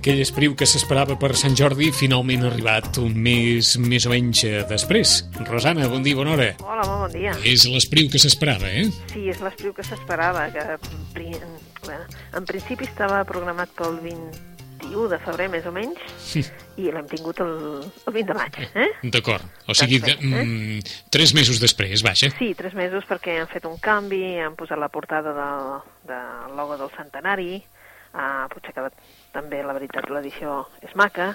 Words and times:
Aquell 0.00 0.22
espriu 0.24 0.54
que 0.56 0.64
s'esperava 0.64 1.12
per 1.20 1.34
Sant 1.36 1.52
Jordi 1.58 1.90
finalment 1.92 2.46
ha 2.46 2.48
arribat 2.48 2.96
un 3.02 3.12
mes 3.20 3.74
més 3.84 4.06
o 4.08 4.12
menys 4.14 4.40
eh, 4.48 4.62
després. 4.70 5.10
Rosana, 5.44 5.90
bon 5.92 6.00
dia, 6.06 6.16
bona 6.16 6.32
hora. 6.38 6.46
Hola, 6.64 6.86
molt 6.88 7.02
bon 7.04 7.12
dia. 7.18 7.34
És 7.44 7.66
l'espriu 7.68 8.08
que 8.08 8.16
s'esperava, 8.22 8.70
eh? 8.72 8.86
Sí, 9.12 9.26
és 9.28 9.42
l'espriu 9.44 9.74
que 9.76 9.84
s'esperava, 9.84 10.46
que 10.54 10.64
en 10.78 11.04
pri- 11.12 11.42
bueno, 11.84 12.00
en 12.40 12.48
principi 12.48 12.88
estava 12.88 13.20
programat 13.28 13.76
pel 13.76 14.00
21 14.06 15.04
de 15.12 15.20
febrer, 15.26 15.50
més 15.52 15.68
o 15.68 15.74
menys, 15.76 16.00
i 16.80 16.88
l'hem 16.88 17.12
tingut 17.12 17.44
el, 17.44 17.52
el 17.84 18.16
20 18.16 18.32
de 18.32 18.38
maig, 18.40 18.56
eh? 18.72 18.88
D'acord. 19.04 19.44
O 19.68 19.76
sigui, 19.76 20.00
de, 20.00 20.16
Perfecte, 20.16 20.48
mm, 20.48 20.98
tres 21.12 21.36
mesos 21.36 21.60
després, 21.60 22.00
vaja. 22.08 22.32
Sí, 22.40 22.54
tres 22.56 22.72
mesos 22.72 23.04
perquè 23.04 23.36
han 23.44 23.52
fet 23.52 23.68
un 23.68 23.76
canvi, 23.76 24.24
han 24.40 24.56
posat 24.56 24.80
la 24.80 24.88
portada 24.88 25.36
del, 25.36 25.74
del 26.08 26.56
logo 26.56 26.80
del 26.80 26.96
centenari, 26.96 27.58
uh, 28.16 28.46
potser 28.48 28.72
ha 28.72 28.78
quedat 28.80 28.96
també, 29.32 29.62
la 29.62 29.72
veritat, 29.76 30.08
l'edició 30.10 30.66
és 30.82 30.94
maca, 30.98 31.34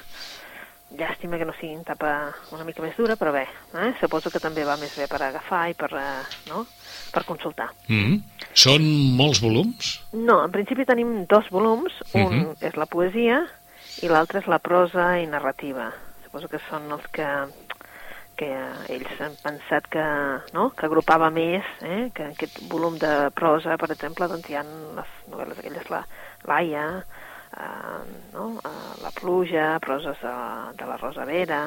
llàstima 0.95 1.40
que 1.40 1.45
no 1.48 1.54
sigui 1.58 1.73
en 1.73 1.84
tapa 1.84 2.12
una 2.54 2.63
mica 2.68 2.84
més 2.84 2.95
dura, 2.98 3.16
però 3.18 3.31
bé, 3.34 3.45
eh? 3.73 3.91
suposo 3.99 4.30
que 4.31 4.40
també 4.40 4.63
va 4.68 4.77
més 4.77 4.94
bé 4.98 5.08
per 5.12 5.21
agafar 5.26 5.63
i 5.71 5.76
per, 5.77 5.90
uh, 5.98 6.35
no? 6.52 6.66
per 7.12 7.23
consultar. 7.27 7.71
Mm. 7.90 8.20
Són 8.55 8.85
molts 9.18 9.41
volums? 9.44 9.95
No, 10.13 10.40
en 10.45 10.54
principi 10.54 10.85
tenim 10.88 11.26
dos 11.31 11.49
volums, 11.51 11.93
un 12.13 12.23
Mhm. 12.29 12.55
és 12.62 12.76
la 12.77 12.85
poesia 12.85 13.41
i 14.04 14.07
l'altre 14.07 14.40
és 14.40 14.48
la 14.48 14.60
prosa 14.60 15.20
i 15.20 15.27
narrativa. 15.27 15.91
Suposo 16.23 16.48
que 16.48 16.60
són 16.70 16.91
els 16.91 17.05
que, 17.12 17.27
que 18.38 18.51
ells 18.93 19.21
han 19.21 19.35
pensat 19.43 19.88
que, 19.90 20.05
no? 20.54 20.70
que 20.76 20.85
agrupava 20.85 21.29
més, 21.32 21.63
eh? 21.82 22.12
que 22.13 22.23
en 22.23 22.32
aquest 22.32 22.62
volum 22.70 22.98
de 22.99 23.32
prosa, 23.34 23.77
per 23.77 23.91
exemple, 23.91 24.27
doncs 24.27 24.49
hi 24.49 24.55
ha 24.55 24.63
les 24.63 25.13
novel·les 25.32 25.60
aquelles, 25.60 25.90
la 25.90 26.05
Laia, 26.46 26.88
eh, 26.99 27.26
no? 28.34 28.49
eh, 28.59 29.01
La 29.03 29.11
pluja, 29.15 29.79
proses 29.79 30.17
de, 30.21 30.35
de 30.77 30.85
la 30.89 30.98
Rosa 30.98 31.25
Vera, 31.25 31.61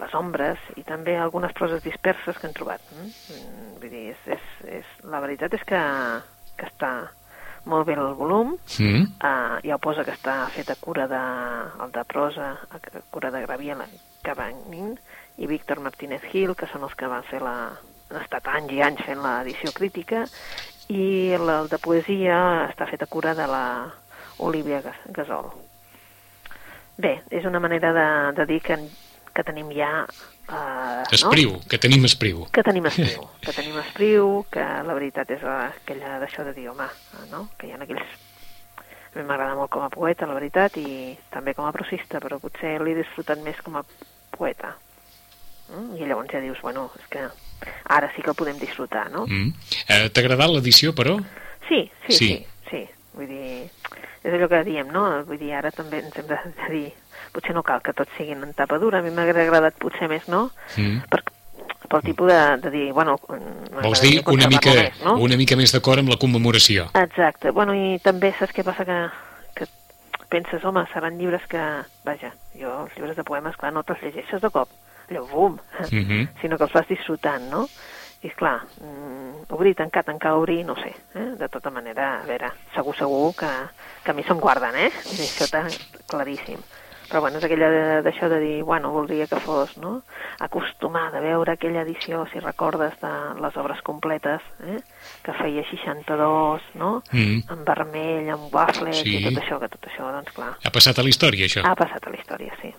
les 0.00 0.14
ombres 0.14 0.60
i 0.76 0.82
també 0.84 1.16
algunes 1.16 1.52
proses 1.56 1.82
disperses 1.84 2.36
que 2.38 2.46
hem 2.48 2.56
trobat. 2.56 2.82
Mm? 2.96 3.12
Mm, 3.32 3.76
Vull 3.80 3.92
dir, 3.92 4.02
és, 4.12 4.26
és, 4.36 4.50
és, 4.80 4.90
la 5.08 5.20
veritat 5.24 5.54
és 5.56 5.64
que, 5.68 5.80
que 6.56 6.68
està 6.68 6.90
molt 7.66 7.86
bé 7.88 7.96
el 7.98 8.14
volum, 8.14 8.56
Mm. 8.78 9.06
uh, 9.24 9.56
ja 9.64 9.74
ho 9.74 9.78
posa 9.82 10.04
que 10.04 10.12
està 10.14 10.46
fet 10.54 10.70
a 10.70 10.76
cura 10.78 11.08
de, 11.10 11.22
el 11.82 11.90
de 11.92 12.04
prosa, 12.04 12.52
a 12.70 12.78
cura 13.10 13.30
de 13.34 13.40
Graviela 13.42 13.86
Cabanin 14.22 14.94
i 15.38 15.46
Víctor 15.46 15.80
Martínez 15.80 16.22
Gil, 16.30 16.54
que 16.54 16.68
són 16.70 16.84
els 16.86 16.94
que 16.94 17.08
van 17.10 17.24
fer 17.26 17.40
la, 17.42 17.72
han 18.10 18.20
estat 18.22 18.46
anys 18.54 18.72
i 18.72 18.82
anys 18.82 19.02
fent 19.02 19.18
l'edició 19.24 19.72
crítica, 19.74 20.26
i 20.88 21.32
el 21.34 21.68
de 21.68 21.78
poesia 21.82 22.36
està 22.70 22.86
fet 22.86 23.02
a 23.02 23.10
cura 23.10 23.34
de 23.34 23.46
la 23.50 23.64
Olivia 24.38 24.80
Gas- 24.84 25.06
Gasol. 25.16 25.50
Bé, 26.96 27.20
és 27.30 27.44
una 27.44 27.60
manera 27.60 27.92
de, 27.92 28.06
de 28.38 28.46
dir 28.48 28.60
que, 28.64 28.76
que 29.34 29.44
tenim 29.44 29.70
ja... 29.76 30.06
Uh, 30.46 31.02
Espriu, 31.10 31.56
que 31.68 31.76
tenim 31.82 32.04
espriu. 32.06 32.44
que 32.54 32.62
tenim 32.62 32.84
espriu, 32.86 33.24
que 33.42 33.52
tenim 33.52 33.76
espriu, 33.82 34.28
que 34.52 34.62
la 34.62 34.94
veritat 34.94 35.32
és 35.34 35.42
aquella 35.42 36.20
d'això 36.22 36.44
de 36.46 36.52
dir, 36.54 36.68
home, 36.70 36.86
no? 37.32 37.48
que 37.58 37.66
hi 37.66 37.72
ha 37.74 37.80
aquells... 37.82 38.14
A 39.16 39.18
mi 39.18 39.24
m'agrada 39.26 39.56
molt 39.58 39.70
com 39.72 39.82
a 39.82 39.88
poeta, 39.90 40.26
la 40.28 40.36
veritat, 40.36 40.76
i 40.78 41.16
també 41.32 41.54
com 41.56 41.64
a 41.66 41.72
prosista, 41.74 42.20
però 42.22 42.38
potser 42.38 42.76
l'he 42.84 42.94
disfrutat 42.98 43.40
més 43.42 43.58
com 43.64 43.78
a 43.80 43.82
poeta. 44.36 44.74
Mm? 45.72 45.96
I 45.98 46.06
llavors 46.06 46.30
ja 46.30 46.40
dius, 46.44 46.60
bueno, 46.62 46.90
és 47.00 47.06
que 47.10 47.24
ara 47.96 48.10
sí 48.14 48.22
que 48.22 48.30
el 48.30 48.36
podem 48.38 48.58
disfrutar, 48.60 49.08
no? 49.10 49.24
Mm. 49.26 49.50
Eh, 49.88 50.08
T'ha 50.12 50.22
agradat 50.22 50.52
l'edició, 50.52 50.92
però? 50.94 51.16
Sí, 51.66 51.88
sí, 52.06 52.12
Sí. 52.12 52.18
sí, 52.18 52.46
sí, 52.70 52.82
Vull 53.16 53.28
dir, 53.30 53.70
és 54.22 54.32
allò 54.36 54.48
que 54.52 54.62
diem, 54.66 54.90
no? 54.92 55.06
Vull 55.24 55.38
dir, 55.40 55.54
ara 55.56 55.70
també 55.72 56.02
ens 56.04 56.16
hem 56.20 56.26
de, 56.28 56.36
de 56.60 56.68
dir, 56.72 56.90
potser 57.32 57.54
no 57.56 57.62
cal 57.64 57.80
que 57.84 57.94
tots 57.96 58.12
siguin 58.18 58.42
en 58.44 58.52
tapa 58.56 58.78
dura, 58.82 58.98
a 59.00 59.02
mi 59.02 59.10
m'hauria 59.14 59.46
agradat 59.46 59.78
potser 59.80 60.08
més, 60.12 60.26
no? 60.28 60.50
Mm. 60.76 60.98
Per, 61.08 61.22
pel 61.88 62.02
tipus 62.02 62.28
de, 62.28 62.40
de 62.64 62.70
dir, 62.74 62.86
bueno... 62.92 63.16
Vols 63.82 64.00
dir 64.04 64.18
una 64.32 64.48
mica, 64.52 64.72
Més, 64.74 65.00
no? 65.04 65.16
una 65.22 65.36
mica 65.40 65.56
més 65.56 65.72
d'acord 65.72 66.02
amb 66.02 66.10
la 66.12 66.18
commemoració? 66.20 66.88
Exacte. 66.98 67.52
Bueno, 67.56 67.72
i 67.76 67.96
també 68.04 68.32
saps 68.36 68.52
què 68.56 68.64
passa 68.66 68.84
que, 68.88 68.96
que 69.54 69.68
penses, 70.32 70.64
home, 70.66 70.82
seran 70.92 71.16
llibres 71.20 71.46
que... 71.48 71.62
Vaja, 72.04 72.32
jo 72.58 72.72
els 72.84 72.96
llibres 72.98 73.16
de 73.16 73.24
poemes, 73.24 73.56
clar, 73.60 73.72
no 73.72 73.84
te'ls 73.86 74.02
llegeixes 74.02 74.42
de 74.42 74.50
cop, 74.50 74.68
allò, 75.10 75.24
bum, 75.30 75.56
Mhm. 75.92 76.26
sinó 76.42 76.58
que 76.58 76.64
els 76.68 76.74
vas 76.74 76.88
disfrutant, 76.90 77.48
no? 77.52 77.68
I 78.26 78.30
esclar, 78.32 78.56
mm, 78.82 79.52
obrir, 79.54 79.76
tancar, 79.78 80.02
tancar, 80.04 80.32
obrir, 80.34 80.64
no 80.66 80.74
sé, 80.74 80.90
eh? 81.14 81.28
de 81.38 81.48
tota 81.48 81.70
manera, 81.70 82.22
a 82.22 82.26
veure, 82.26 82.50
segur, 82.74 82.96
segur 82.98 83.34
que, 83.38 83.50
que 84.02 84.10
a 84.10 84.14
mi 84.18 84.24
se'm 84.26 84.40
guarden, 84.42 84.74
eh? 84.74 84.90
Això 84.90 85.46
està 85.46 85.62
claríssim. 86.10 86.58
Però 87.06 87.20
bueno, 87.22 87.38
és 87.38 87.44
aquella 87.46 87.68
de- 87.70 88.02
d'això 88.02 88.26
de 88.28 88.40
dir, 88.42 88.62
bueno, 88.66 88.90
voldria 88.90 89.28
que 89.30 89.38
fos, 89.38 89.76
no? 89.78 90.00
Acostumada 90.42 91.18
a 91.18 91.20
veure 91.22 91.52
aquella 91.52 91.82
edició, 91.82 92.24
si 92.32 92.40
recordes, 92.40 92.98
de 93.00 93.12
les 93.40 93.56
obres 93.56 93.80
completes, 93.86 94.42
eh? 94.66 94.80
que 95.22 95.32
feia 95.38 95.62
62, 95.70 96.62
no? 96.74 97.02
Mm. 97.12 97.44
En 97.52 97.64
vermell, 97.64 98.30
amb 98.34 98.52
waffles 98.52 98.96
Sí. 99.04 99.16
i 99.20 99.24
tot 99.24 99.38
això, 99.42 99.60
que 99.62 99.68
tot 99.68 99.86
això, 99.86 100.10
doncs 100.12 100.32
clar, 100.34 100.56
Ha 100.64 100.70
passat 100.74 100.98
a 100.98 101.02
la 101.06 101.08
història, 101.14 101.46
això? 101.46 101.62
ha 101.64 101.76
passat 101.78 102.06
a 102.06 102.10
la 102.10 102.16
història, 102.18 102.52
sí. 102.60 102.74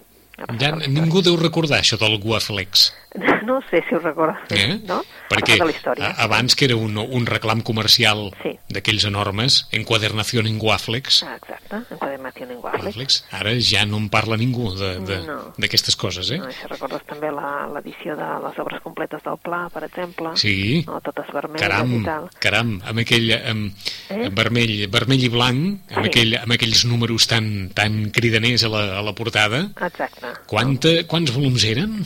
Ja 0.60 0.72
ningú 0.88 1.24
deu 1.26 1.36
recordar 1.38 1.80
això 1.82 1.98
del 1.98 2.20
Guaflex. 2.20 2.94
No 3.48 3.62
sé 3.72 3.82
si 3.88 3.96
ho 3.96 4.00
recordes, 4.00 4.36
Eh? 4.52 4.78
no? 4.86 5.00
Perquè 5.32 5.56
a 6.04 6.24
abans 6.26 6.54
que 6.56 6.66
era 6.66 6.76
un, 6.76 6.98
un 6.98 7.26
reclam 7.26 7.62
comercial 7.64 8.34
Sí. 8.44 8.52
d'aquells 8.70 9.06
enormes, 9.08 9.68
enquadernació 9.72 10.42
en 10.42 10.60
Guaflex, 10.60 11.24
Ah, 11.24 11.38
exacte, 11.38 11.80
enquadernación 11.96 12.52
en. 12.52 12.60
Guaflex, 12.62 13.24
ara 13.32 13.54
ja 13.60 13.86
no 13.88 13.98
en 13.98 14.10
parla 14.10 14.36
ningú 14.38 14.76
de- 14.76 15.00
de- 15.00 15.22
No. 15.26 15.54
d'aquestes 15.58 15.96
coses, 15.96 16.30
eh? 16.32 16.38
No, 16.38 16.52
si 16.52 16.68
recordes 16.68 17.02
també 17.08 17.32
la- 17.32 17.68
l'edició 17.74 18.16
de 18.18 18.28
les 18.48 18.60
obres 18.60 18.82
completes 18.82 19.24
del 19.24 19.38
Pla, 19.42 19.70
per 19.74 19.86
exemple. 19.86 20.36
Sí. 20.36 20.84
No, 20.86 21.00
totes 21.02 21.32
vermelles 21.34 21.62
Caram, 21.62 22.02
i 22.02 22.04
tal. 22.04 22.30
caram, 22.40 22.82
amb 22.86 23.00
aquell 23.00 23.32
amb, 23.32 23.74
Eh? 24.10 24.30
vermell, 24.30 24.88
vermell 24.90 25.24
i 25.24 25.30
blanc, 25.30 25.80
amb, 25.90 26.04
Sí. 26.04 26.10
aquell, 26.12 26.36
amb 26.44 26.52
aquells 26.52 26.84
números 26.86 27.26
tan, 27.28 27.70
tan 27.74 28.12
cridaners 28.12 28.64
a 28.66 28.70
la, 28.70 29.00
a 29.00 29.02
la 29.02 29.16
portada. 29.16 29.72
Exacte. 29.82 30.27
Quanta, 30.48 31.04
quants 31.08 31.32
volums 31.34 31.64
eren? 31.64 32.00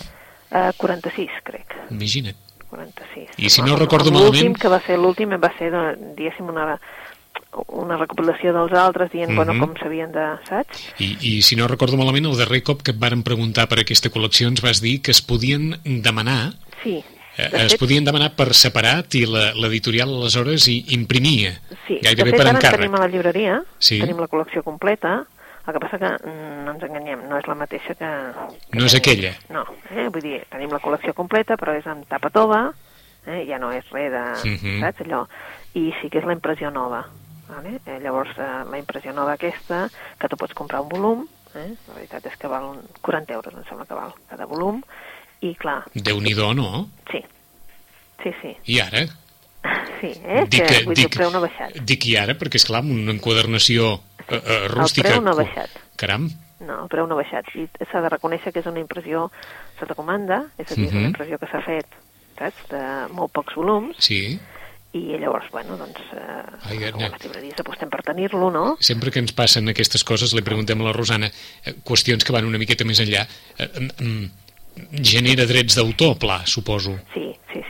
Uh, 0.52 0.72
46, 0.78 1.30
crec. 1.44 1.76
Imagina't. 1.90 2.36
46. 2.70 3.30
I 3.38 3.50
si 3.50 3.62
no 3.62 3.68
Bueno, 3.74 3.80
recordo 3.84 4.12
L'últim 4.12 4.32
malament- 4.54 4.58
que 4.62 4.68
va 4.70 4.80
ser 4.86 4.98
l'últim 4.98 5.30
va 5.32 5.52
ser, 5.58 5.72
diguéssim, 6.16 6.48
una, 6.48 6.80
una 7.68 7.98
recopilació 7.98 8.54
dels 8.56 8.72
altres 8.72 9.12
dient, 9.12 9.36
bueno, 9.36 9.54
Mhm. 9.54 9.60
com 9.60 9.74
s'havien 9.76 10.12
de, 10.12 10.26
saps? 10.48 10.86
I, 11.00 11.18
I 11.22 11.42
si 11.42 11.56
no 11.58 11.68
recordo 11.68 11.98
malament, 11.98 12.26
el 12.28 12.38
darrer 12.38 12.64
cop 12.64 12.82
que 12.82 12.92
et 12.92 13.00
varen 13.00 13.24
preguntar 13.24 13.68
per 13.68 13.80
aquesta 13.80 14.10
col·lecció 14.10 14.48
ens 14.48 14.62
vas 14.62 14.80
dir 14.82 15.02
que 15.02 15.12
es 15.12 15.22
podien 15.22 15.80
demanar 15.84 16.54
Sí. 16.84 17.04
eh, 17.38 17.50
De 17.50 17.66
es 17.66 17.72
fet, 17.74 17.80
podien 17.80 18.06
demanar 18.06 18.36
per 18.36 18.54
separat 18.54 19.14
i 19.16 19.26
l'editorial 19.26 20.10
aleshores 20.16 20.68
hi 20.68 20.86
imprimia, 20.90 21.60
sí. 21.88 22.00
gairebé 22.02 22.32
de 22.32 22.38
fet, 22.38 22.46
per 22.46 22.56
encàrrec. 22.56 22.80
tenim 22.80 22.96
a 22.96 23.00
la 23.00 23.08
llibreria, 23.08 23.64
Sí. 23.80 24.00
tenim 24.00 24.18
la 24.20 24.28
col·lecció 24.30 24.64
completa, 24.64 25.26
el 25.68 25.74
que 25.74 25.80
passa 25.84 26.00
que 26.02 26.12
mm, 26.28 26.64
no 26.66 26.72
ens 26.76 26.84
enganyem, 26.88 27.26
no 27.30 27.38
és 27.38 27.48
la 27.48 27.56
mateixa 27.56 27.94
que... 27.96 28.12
que 28.72 28.80
No 28.80 28.86
és 28.88 28.96
tenim. 28.96 29.02
aquella. 29.02 29.34
No, 29.54 29.66
eh? 29.92 30.08
vull 30.10 30.24
dir, 30.26 30.40
tenim 30.50 30.72
la 30.74 30.80
col·lecció 30.84 31.14
completa, 31.18 31.58
però 31.58 31.76
és 31.78 31.86
amb 31.88 32.08
tapa 32.10 32.30
tova, 32.34 32.62
eh? 33.28 33.44
ja 33.50 33.60
no 33.62 33.72
és 33.76 33.86
res 33.94 34.12
de... 34.12 34.24
Mhm. 34.50 34.80
saps, 34.82 35.04
allò? 35.06 35.26
I 35.78 35.92
sí 36.02 36.10
que 36.10 36.20
és 36.20 36.26
la 36.26 36.34
impressió 36.38 36.72
nova. 36.74 37.04
Vale? 37.52 37.78
Eh, 37.86 38.00
llavors, 38.00 38.32
eh, 38.40 38.50
la 38.72 38.78
impressió 38.80 39.12
nova 39.14 39.34
aquesta, 39.36 39.86
que 40.18 40.28
tu 40.32 40.38
pots 40.40 40.54
comprar 40.56 40.82
un 40.82 40.90
volum, 40.90 41.26
eh? 41.54 41.68
la 41.90 41.96
veritat 41.98 42.26
és 42.32 42.38
que 42.40 42.48
val 42.48 42.64
un 42.70 42.78
40 43.04 43.34
euros, 43.36 43.54
em 43.54 43.66
sembla 43.68 43.86
que 43.86 43.98
val, 43.98 44.14
cada 44.30 44.46
volum, 44.48 44.80
i 45.44 45.54
clar, 45.60 45.82
Déu-n'hi-do, 45.94 46.54
no? 46.56 46.88
sí, 47.12 47.20
sí, 48.24 48.32
sí, 48.42 48.56
I 48.72 48.80
ara? 48.80 49.02
sí, 50.00 50.14
eh? 50.24 50.46
dic, 50.48 50.64
que, 50.64 50.80
vull 50.86 50.96
dir, 50.96 51.10
dic, 51.10 51.20
no 51.20 51.42
ha 51.42 51.44
baixat. 51.44 51.76
dic 51.86 52.08
i 52.08 52.16
ara, 52.18 52.38
perquè, 52.40 52.56
és 52.62 52.66
clar 52.70 52.80
amb 52.86 52.94
una 52.96 53.12
enquadernació 53.18 53.98
eh, 54.32 54.42
eh, 54.46 54.68
rústica... 54.72 55.10
preu 55.10 55.22
no 55.22 55.32
ha 55.36 55.42
baixat. 55.44 55.70
Caram, 55.98 56.30
No, 56.62 56.84
el 56.84 56.90
preu 56.94 57.08
no 57.10 57.16
ha 57.16 57.24
baixat. 57.24 57.48
I 57.58 57.64
s'ha 57.90 58.04
de 58.06 58.10
reconèixer 58.14 58.52
que 58.54 58.60
és 58.62 58.68
una 58.70 58.78
impressió 58.80 59.32
sota 59.80 59.96
comanda, 59.98 60.44
és 60.62 60.70
a 60.70 60.76
dir, 60.76 60.86
és 60.86 60.92
Mhm. 60.94 61.00
una 61.00 61.08
impressió 61.10 61.40
que 61.42 61.48
s'ha 61.50 61.62
fet, 61.66 61.88
saps, 62.38 62.68
de 62.70 62.82
molt 63.18 63.32
pocs 63.34 63.56
volums, 63.58 63.96
sí. 63.98 64.38
i 64.94 65.02
llavors, 65.18 65.50
bueno, 65.50 65.76
doncs, 65.78 65.98
eh, 66.14 66.70
Ai, 66.70 66.78
no. 66.92 67.00
les 67.00 67.18
llibreries 67.24 67.60
apostem 67.64 67.90
per 67.90 68.04
tenir-lo, 68.04 68.52
no? 68.52 68.78
Sempre 68.80 69.10
que 69.10 69.18
ens 69.20 69.32
passen 69.34 69.70
aquestes 69.70 70.04
coses, 70.04 70.34
li 70.38 70.44
preguntem 70.44 70.80
a 70.82 70.84
la 70.84 70.94
Rosana 70.94 71.32
eh, 71.66 71.74
qüestions 71.84 72.24
que 72.24 72.32
van 72.36 72.46
una 72.46 72.60
miqueta 72.62 72.86
més 72.86 73.00
enllà. 73.00 73.26
Eh, 73.58 73.70
mm, 74.00 74.26
genera 75.02 75.46
drets 75.48 75.76
d'autor, 75.76 76.18
pla, 76.20 76.46
suposo. 76.46 76.94
Sí, 77.14 77.36
sí, 77.52 77.61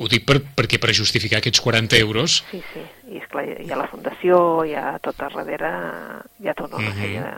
Ho 0.00 0.06
dic 0.08 0.24
per, 0.24 0.38
perquè 0.56 0.78
per 0.80 0.94
justificar 0.96 1.38
aquests 1.42 1.60
40 1.60 1.98
euros 2.00 2.38
sí, 2.50 2.62
sí. 2.72 2.80
I 3.12 3.18
esclar, 3.20 3.44
hi 3.60 3.70
ha 3.70 3.76
la 3.76 3.88
fundació, 3.90 4.64
hi 4.64 4.72
ha 4.74 4.94
tot 5.04 5.20
a 5.20 5.28
darrere, 5.34 5.72
hi 6.40 6.48
ha 6.48 6.54
tota 6.54 6.76
una 6.80 6.90
Mhm. 6.94 7.00
sèrie 7.02 7.20
de... 7.20 7.34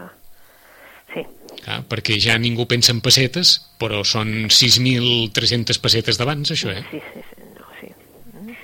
Sí, 1.14 1.22
ah, 1.70 1.80
perquè 1.88 2.16
ja 2.18 2.36
ningú 2.38 2.66
pensa 2.66 2.90
en 2.92 3.00
pessetes, 3.00 3.70
però 3.78 4.00
són 4.04 4.48
6.300 4.50 5.78
pessetes 5.78 6.18
d'abans, 6.18 6.50
això, 6.50 6.70
eh? 6.74 6.82
sí, 6.90 7.00
sí, 7.12 7.20
sí, 7.30 7.42
no, 7.58 7.66
sí. 7.80 8.56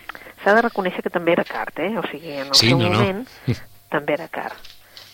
S'ha 0.42 0.54
de 0.56 0.62
reconèixer 0.62 1.02
que 1.02 1.10
també 1.14 1.32
era 1.37 1.44
car, 1.44 1.69
eh? 1.76 1.92
O 1.98 2.02
sigui, 2.10 2.32
en 2.32 2.48
el 2.48 2.54
Sí, 2.54 2.69
seu 2.70 2.78
no, 2.78 2.88
no. 2.88 2.98
moment 2.98 3.26
també 3.90 4.14
era 4.14 4.26
car. 4.28 4.52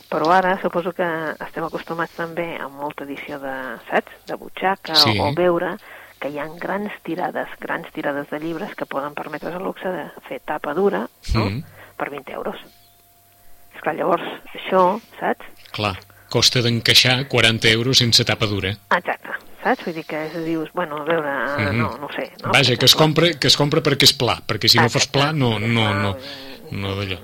Però 0.09 0.29
ara 0.31 0.55
suposo 0.63 0.93
que 0.95 1.03
estem 1.49 1.65
acostumats 1.67 2.13
també 2.15 2.57
a 2.57 2.69
molta 2.69 3.03
edició 3.05 3.41
de, 3.43 3.55
saps, 3.91 4.13
de 4.29 4.37
butxaca 4.39 4.95
Sí. 4.95 5.19
o, 5.19 5.29
o 5.29 5.35
veure 5.35 5.75
que 6.21 6.31
hi 6.31 6.39
ha 6.39 6.47
grans 6.61 6.93
tirades, 7.05 7.49
grans 7.61 7.91
tirades 7.93 8.29
de 8.31 8.41
llibres 8.41 8.75
que 8.75 8.87
poden 8.87 9.15
permetre's 9.15 9.55
el 9.55 9.63
luxe 9.65 9.89
de 9.89 10.07
fer 10.29 10.41
tapa 10.41 10.75
dura, 10.75 11.09
no?, 11.35 11.45
Mm. 11.51 11.63
per 11.97 12.11
20 12.11 12.33
euros. 12.33 12.57
Esclar, 13.75 13.95
llavors, 13.97 14.23
això, 14.55 15.01
saps? 15.21 15.45
Clar, 15.73 15.97
costa 16.33 16.63
d'encaixar 16.65 17.29
40 17.29 17.69
euros 17.69 17.99
sense 17.99 18.25
tapa 18.25 18.47
dura. 18.47 18.71
Exacte, 18.97 19.29
saps? 19.63 19.85
Vull 19.85 19.95
dir 19.95 20.05
que 20.09 20.25
és, 20.27 20.35
dius, 20.45 20.73
bueno, 20.73 20.97
a 21.03 21.05
veure, 21.05 21.35
Mhm. 21.59 21.79
no, 21.79 21.97
no 21.99 22.07
ho 22.07 22.13
sé. 22.13 22.33
No? 22.43 22.53
Vaja, 22.53 22.77
que 22.77 22.85
es, 22.87 22.95
compra, 22.95 23.35
que 23.39 23.47
es 23.49 23.57
compra 23.57 23.83
perquè 23.83 24.05
és 24.05 24.13
pla, 24.15 24.41
perquè 24.47 24.69
si 24.69 24.79
no 24.79 24.89
fos 24.89 25.05
Exacte. 25.07 25.19
pla 25.19 25.33
no, 25.33 25.59
no, 25.59 25.93
no, 25.95 26.11
Ah, 26.17 26.69
no 26.73 26.97
d'allò. 26.97 27.19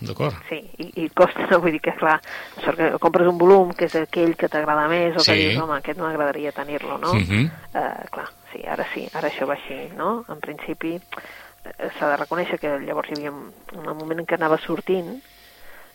D'acord? 0.00 0.34
Sí, 0.50 0.58
i, 0.78 0.90
i 1.04 1.08
costa, 1.16 1.46
vull 1.62 1.72
dir 1.72 1.80
que, 1.80 1.94
clar, 1.96 2.18
sort 2.64 2.76
que 2.76 2.90
compres 3.00 3.28
un 3.30 3.38
volum 3.40 3.72
que 3.72 3.86
és 3.88 3.94
aquell 4.02 4.34
que 4.36 4.48
t'agrada 4.52 4.88
més 4.92 5.16
o 5.16 5.20
Sí. 5.24 5.30
que 5.32 5.38
dius, 5.40 5.62
home, 5.62 5.78
aquest 5.78 5.98
m'agradaria 5.98 6.52
tenir-lo, 6.52 6.98
no? 6.98 7.14
Mhm. 7.14 7.46
eh, 7.74 8.04
clar, 8.12 8.28
sí, 8.52 8.60
ara 8.68 8.84
sí, 8.92 9.08
ara 9.14 9.30
això 9.30 9.46
va 9.48 9.54
així, 9.56 9.78
no? 9.96 10.24
En 10.28 10.40
principi 10.44 10.94
eh, 10.96 11.90
s'ha 11.98 12.10
de 12.12 12.16
reconèixer 12.20 12.58
que 12.60 12.78
llavors 12.84 13.08
hi 13.10 13.16
havia 13.18 13.32
un 13.32 13.96
moment 13.98 14.20
en 14.20 14.26
què 14.26 14.36
anava 14.36 14.58
sortint 14.58 15.16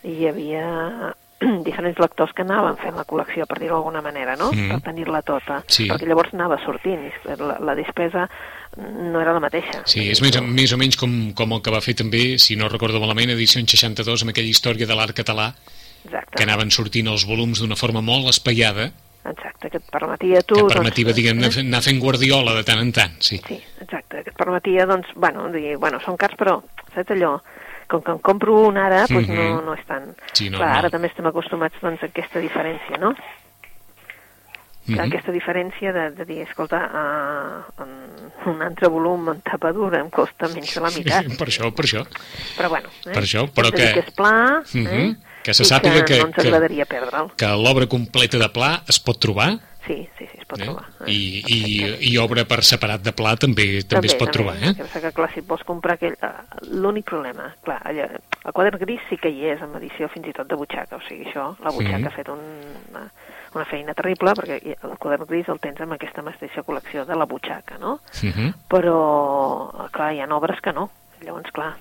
i 0.02 0.16
hi 0.18 0.26
havia 0.28 0.66
diferents 1.66 1.98
lectors 2.02 2.32
que 2.36 2.42
anaven 2.46 2.76
fent 2.80 2.96
la 2.98 3.04
col·lecció, 3.08 3.46
per 3.50 3.58
dir-ho 3.60 3.76
d'alguna 3.76 4.02
manera, 4.04 4.36
no? 4.38 4.50
Mhm. 4.52 4.68
Per 4.74 4.80
tenir-la 4.90 5.22
tota. 5.26 5.62
Sí. 5.66 5.88
Perquè 5.90 6.06
llavors 6.08 6.32
anava 6.34 6.58
sortint, 6.64 7.04
i 7.08 7.12
la, 7.38 7.58
la 7.60 7.74
despesa 7.78 8.28
no 8.76 9.20
era 9.20 9.34
la 9.36 9.40
mateixa. 9.44 9.82
Sí, 9.84 10.06
és 10.10 10.22
més, 10.24 10.38
més 10.42 10.72
o 10.72 10.78
menys 10.80 10.96
com, 10.96 11.12
com 11.36 11.52
el 11.52 11.60
que 11.62 11.70
va 11.74 11.82
fer 11.84 11.94
també, 11.98 12.38
si 12.40 12.56
no 12.56 12.70
recordo 12.72 13.00
malament, 13.02 13.34
edició 13.34 13.60
en 13.60 13.68
62, 13.68 14.22
amb 14.24 14.32
aquella 14.32 14.48
història 14.48 14.86
de 14.88 14.96
l'art 14.96 15.12
català, 15.18 15.50
Exacte. 16.06 16.36
que 16.38 16.42
anaven 16.46 16.70
sortint 16.74 17.06
els 17.12 17.26
volums 17.28 17.60
d'una 17.60 17.76
forma 17.76 18.00
molt 18.02 18.28
espaiada, 18.32 18.90
Exacte, 19.22 19.68
que 19.70 19.78
et 19.78 19.84
permetia 19.92 20.40
tu... 20.42 20.56
que 20.56 20.74
permetia, 20.74 21.12
doncs, 21.14 21.44
eh? 21.46 21.50
fer- 21.54 21.62
anar 21.62 21.78
fent 21.84 22.00
guardiola 22.02 22.56
de 22.56 22.64
tant 22.66 22.80
en 22.82 22.88
tant, 22.90 23.12
sí. 23.22 23.36
Sí, 23.46 23.54
exacte, 23.78 24.24
que 24.24 24.32
et 24.32 24.36
permetia, 24.36 24.82
doncs, 24.90 25.12
bueno, 25.14 25.44
dir, 25.54 25.76
bueno, 25.78 26.00
són 26.02 26.16
cars, 26.18 26.34
però, 26.40 26.56
saps 26.90 27.12
allò, 27.14 27.36
com 27.88 28.02
que 28.02 28.10
en 28.12 28.18
compro 28.18 28.54
un 28.68 28.76
ara, 28.76 29.06
doncs 29.06 29.28
Mhm. 29.28 29.36
no, 29.36 29.62
no 29.62 29.74
és 29.74 29.84
tan... 29.86 30.14
Sí, 30.32 30.50
no, 30.50 30.58
Clar, 30.58 30.70
no. 30.72 30.78
ara 30.78 30.90
també 30.90 31.08
estem 31.08 31.26
acostumats, 31.26 31.74
doncs, 31.80 32.02
a 32.02 32.06
aquesta 32.06 32.40
diferència, 32.40 32.98
no? 32.98 33.14
Que 34.84 34.92
Mhm. 34.96 35.00
Aquesta 35.00 35.30
diferència 35.30 35.92
de, 35.94 36.10
de 36.10 36.24
dir, 36.26 36.40
escolta, 36.42 36.78
uh, 37.78 38.50
un 38.50 38.62
altre 38.62 38.88
volum 38.90 39.28
en 39.30 39.40
tapa 39.40 39.70
dura 39.72 40.00
em 40.00 40.08
costa 40.10 40.48
menys 40.48 40.74
de 40.74 40.80
la 40.82 40.90
meitat, 40.90 41.28
per 41.38 41.46
això, 41.46 41.70
per 41.72 41.84
això. 41.86 42.02
però 42.58 42.68
bueno... 42.68 42.88
Eh? 43.06 43.12
Per 43.14 43.22
això, 43.22 43.44
però 43.54 43.70
que- 43.70 43.92
que 43.94 44.00
és 44.00 44.10
pla, 44.10 44.60
eh? 44.74 44.78
Mhm. 44.80 45.16
Que 45.44 45.54
se 45.54 45.62
sàpiga 45.62 46.04
que- 46.04 46.18
no 46.18 46.26
ens 46.26 46.34
que- 46.34 46.48
agradaria 46.48 46.84
perdre'l. 46.84 47.30
Que 47.36 47.46
l'obra 47.46 47.86
completa 47.86 48.38
de 48.38 48.48
pla 48.48 48.82
es 48.88 48.98
pot 48.98 49.18
trobar, 49.20 49.60
Sí, 49.86 50.08
sí, 50.16 50.26
sí, 50.30 50.38
pot 50.52 50.60
eh? 50.60 50.68
trobar. 50.68 50.84
eh? 51.00 51.10
I, 51.10 51.18
i, 51.56 51.58
i 52.12 52.14
obra 52.22 52.44
per 52.48 52.60
separat 52.68 53.02
de 53.02 53.12
pla 53.16 53.34
també 53.40 53.66
també, 53.88 54.06
es 54.12 54.16
pot 54.20 54.30
trobar, 54.34 54.54
eh? 54.60 54.74
El 54.76 54.92
que 54.92 55.12
clar, 55.16 55.30
si 55.34 55.40
vols 55.48 55.64
comprar 55.68 55.96
aquell... 55.98 56.14
eh, 56.20 56.32
L'únic 56.72 57.08
problema, 57.10 57.48
clar, 57.64 57.80
allà, 57.88 58.06
el 58.44 58.52
quadern 58.54 58.78
gris 58.84 59.00
sí 59.10 59.16
que 59.20 59.30
hi 59.32 59.46
és, 59.54 59.60
amb 59.64 59.76
edició 59.80 60.08
fins 60.12 60.28
i 60.30 60.32
tot 60.36 60.48
de 60.48 60.56
butxaca, 60.60 60.96
o 61.00 61.02
sigui, 61.08 61.26
això, 61.30 61.50
la 61.64 61.72
butxaca 61.74 61.98
Mhm. 62.02 62.06
ha 62.08 62.16
fet 62.16 62.28
un, 62.32 62.40
una, 62.92 63.04
una 63.54 63.64
feina 63.68 63.92
terrible, 63.94 64.32
perquè 64.38 64.76
el 64.78 64.96
quadern 64.98 65.26
gris 65.28 65.48
el 65.52 65.58
tens 65.60 65.80
amb 65.84 65.92
aquesta 65.98 66.22
mateixa 66.22 66.62
col·lecció 66.64 67.04
de 67.06 67.16
la 67.18 67.26
butxaca, 67.26 67.78
no? 67.78 67.98
Mhm. 68.22 68.52
Però, 68.68 69.88
clar, 69.92 70.12
hi 70.14 70.20
ha 70.20 70.28
obres 70.36 70.60
que 70.62 70.72
no. 70.72 70.90
Llavors, 71.22 71.50
clar, 71.54 71.74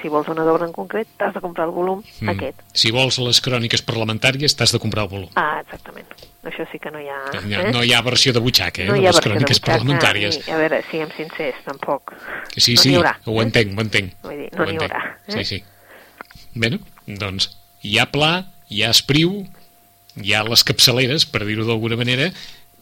si 0.00 0.08
vols 0.08 0.28
una 0.30 0.44
obra 0.46 0.66
en 0.68 0.72
concret, 0.72 1.08
t'has 1.18 1.34
de 1.34 1.40
comprar 1.42 1.66
el 1.66 1.72
volum 1.74 2.02
Mm. 2.20 2.28
aquest. 2.30 2.60
Si 2.72 2.92
vols 2.94 3.18
les 3.18 3.40
cròniques 3.42 3.82
parlamentàries, 3.82 4.54
t'has 4.54 4.70
de 4.72 4.78
comprar 4.78 5.04
el 5.04 5.10
volum. 5.10 5.30
Ah, 5.34 5.60
exactament. 5.64 6.06
Això 6.44 6.66
sí 6.68 6.78
que 6.82 6.90
no 6.92 7.00
hi 7.00 7.08
ha... 7.08 7.18
No, 7.48 7.60
no 7.72 7.82
hi 7.84 7.92
ha 7.96 8.00
versió 8.04 8.34
de 8.36 8.42
butxaca, 8.44 8.82
eh, 8.84 8.88
no 8.90 8.98
hi 8.98 9.06
ha 9.06 9.12
les 9.12 9.20
de 9.20 9.24
cròniques 9.24 9.60
butxaca, 9.60 9.70
parlamentàries. 9.70 10.40
Ni, 10.42 10.52
a 10.52 10.58
veure, 10.60 10.80
siguem 10.90 11.12
sincers, 11.16 11.62
tampoc. 11.64 12.12
Sí, 12.56 12.74
no 12.76 12.82
sí, 12.82 12.94
haurà. 12.98 13.14
ho 13.24 13.36
eh? 13.38 13.44
entenc, 13.46 13.72
ho 13.72 13.84
entenc. 13.84 14.18
Vull 14.26 14.42
dir, 14.42 14.50
no 14.58 14.66
n'hi 14.68 14.76
haurà, 14.82 15.00
eh? 15.24 15.38
Sí, 15.38 15.46
sí. 15.48 15.60
Bé, 16.60 16.74
doncs, 17.22 17.48
hi 17.84 17.96
ha 17.98 18.06
pla, 18.12 18.34
hi 18.68 18.84
ha 18.84 18.92
espriu, 18.92 19.40
hi 20.20 20.36
ha 20.36 20.44
les 20.46 20.66
capçaleres, 20.68 21.24
per 21.30 21.42
dir-ho 21.48 21.64
d'alguna 21.68 21.98
manera, 22.00 22.28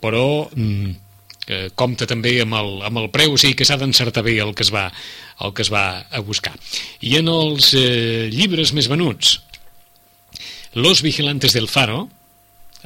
però 0.02 0.24
mm, 0.50 0.90
que 1.46 1.60
compta 1.78 2.06
també 2.10 2.34
amb 2.42 2.58
el, 2.58 2.74
amb 2.88 3.02
el 3.02 3.08
preu, 3.14 3.34
o 3.34 3.40
sigui 3.40 3.56
que 3.58 3.66
s'ha 3.68 3.78
d'encertar 3.80 4.24
bé 4.26 4.36
el 4.42 4.54
que 4.58 4.66
es 4.66 4.72
va, 4.74 4.88
el 5.42 5.54
que 5.54 5.64
es 5.64 5.70
va 5.72 5.84
a 6.10 6.22
buscar. 6.26 6.54
I 7.00 7.16
en 7.22 7.30
els 7.30 7.72
eh, 7.78 8.28
llibres 8.34 8.74
més 8.76 8.90
venuts, 8.90 9.38
Los 10.74 11.02
Vigilantes 11.04 11.52
del 11.52 11.68
Faro, 11.68 12.06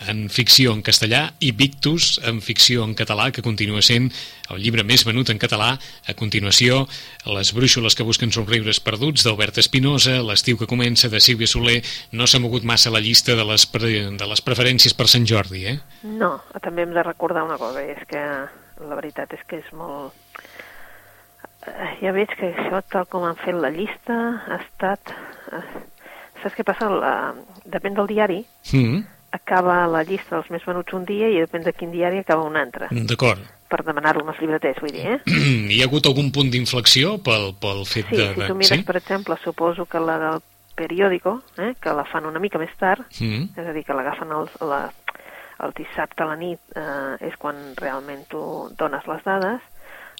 en 0.09 0.27
ficció 0.29 0.73
en 0.77 0.83
castellà, 0.85 1.31
i 1.41 1.53
Victus, 1.57 2.21
en 2.25 2.43
ficció 2.45 2.85
en 2.85 2.93
català, 2.95 3.31
que 3.33 3.43
continua 3.43 3.81
sent 3.83 4.11
el 4.53 4.61
llibre 4.63 4.85
més 4.85 5.05
venut 5.09 5.31
en 5.33 5.39
català. 5.41 5.79
A 6.07 6.15
continuació, 6.15 6.87
Les 7.27 7.53
brúixoles 7.57 7.97
que 7.97 8.05
busquen 8.07 8.31
somriures 8.33 8.79
perduts, 8.81 9.25
d'Albert 9.25 9.59
Espinosa, 9.59 10.21
L'estiu 10.23 10.59
que 10.61 10.67
comença, 10.69 11.09
de 11.09 11.21
Sílvia 11.21 11.49
Soler. 11.49 11.81
No 12.13 12.27
s'ha 12.27 12.39
mogut 12.39 12.63
massa 12.65 12.91
la 12.93 13.01
llista 13.01 13.35
de 13.35 13.45
les, 13.45 13.65
pre 13.67 14.11
de 14.13 14.27
les 14.29 14.43
preferències 14.45 14.93
per 14.95 15.09
Sant 15.09 15.25
Jordi, 15.27 15.65
eh? 15.67 15.79
No, 16.05 16.37
també 16.63 16.83
hem 16.85 16.93
de 16.95 17.03
recordar 17.03 17.43
una 17.49 17.57
cosa, 17.59 17.83
és 17.83 18.05
que 18.07 18.21
la 18.87 18.95
veritat 19.01 19.33
és 19.33 19.43
que 19.49 19.57
és 19.65 19.73
molt... 19.73 20.13
Eh, 21.67 21.91
Ja 22.05 22.13
veig 22.15 22.31
que 22.39 22.53
això, 22.53 22.83
tal 22.93 23.07
com 23.11 23.25
han 23.27 23.37
fet 23.41 23.57
la 23.59 23.71
llista, 23.75 24.15
ha 24.47 24.61
estat... 24.63 25.13
eh, 25.53 25.85
Saps 26.43 26.55
què 26.55 26.65
passa? 26.69 26.87
La... 26.93 27.13
Depèn 27.65 27.95
del 27.97 28.07
diari, 28.07 28.43
Mm, 28.73 29.01
acaba 29.37 29.85
la 29.91 30.03
llista 30.09 30.37
dels 30.39 30.51
més 30.55 30.65
venuts 30.67 30.93
un 30.97 31.05
dia 31.09 31.29
i 31.33 31.39
depèn 31.45 31.63
de 31.67 31.73
quin 31.77 31.93
diari 31.95 32.19
acaba 32.25 32.43
un 32.49 32.57
altre, 32.59 32.89
D'acord. 32.91 33.41
per 33.71 33.83
demanar-ho 33.87 34.25
als 34.27 34.41
llibreters, 34.43 34.81
vull 34.83 34.93
dir, 34.97 35.07
eh? 35.15 35.21
Hi 35.75 35.81
ha 35.83 35.87
hagut 35.89 36.07
algun 36.11 36.33
punt 36.35 36.51
d'inflexió 36.53 37.17
pel, 37.25 37.53
pel 37.61 37.85
fet 37.87 38.11
Sí, 38.11 38.17
de... 38.19 38.29
si 38.35 38.41
de... 38.41 38.47
tu 38.51 38.55
mires, 38.59 38.85
per 38.89 38.97
exemple, 39.01 39.37
suposo 39.45 39.87
que 39.87 40.01
la 40.03 40.19
del 40.23 40.43
periòdico, 40.77 41.39
eh, 41.57 41.73
que 41.81 41.93
la 41.97 42.05
fan 42.05 42.27
una 42.29 42.41
mica 42.43 42.59
més 42.61 42.75
tard, 42.77 43.07
Mm, 43.21 43.47
és 43.57 43.67
a 43.71 43.73
dir, 43.73 43.85
que 43.89 43.95
l'agafen 43.97 44.33
el, 44.37 44.51
la, 44.69 44.83
el 45.65 45.73
dissabte 45.79 46.23
a 46.23 46.27
la 46.29 46.37
nit, 46.37 46.61
eh, 46.77 47.17
és 47.31 47.37
quan 47.41 47.57
realment 47.81 48.27
tu 48.29 48.43
dones 48.77 49.07
les 49.09 49.23
dades, 49.25 49.63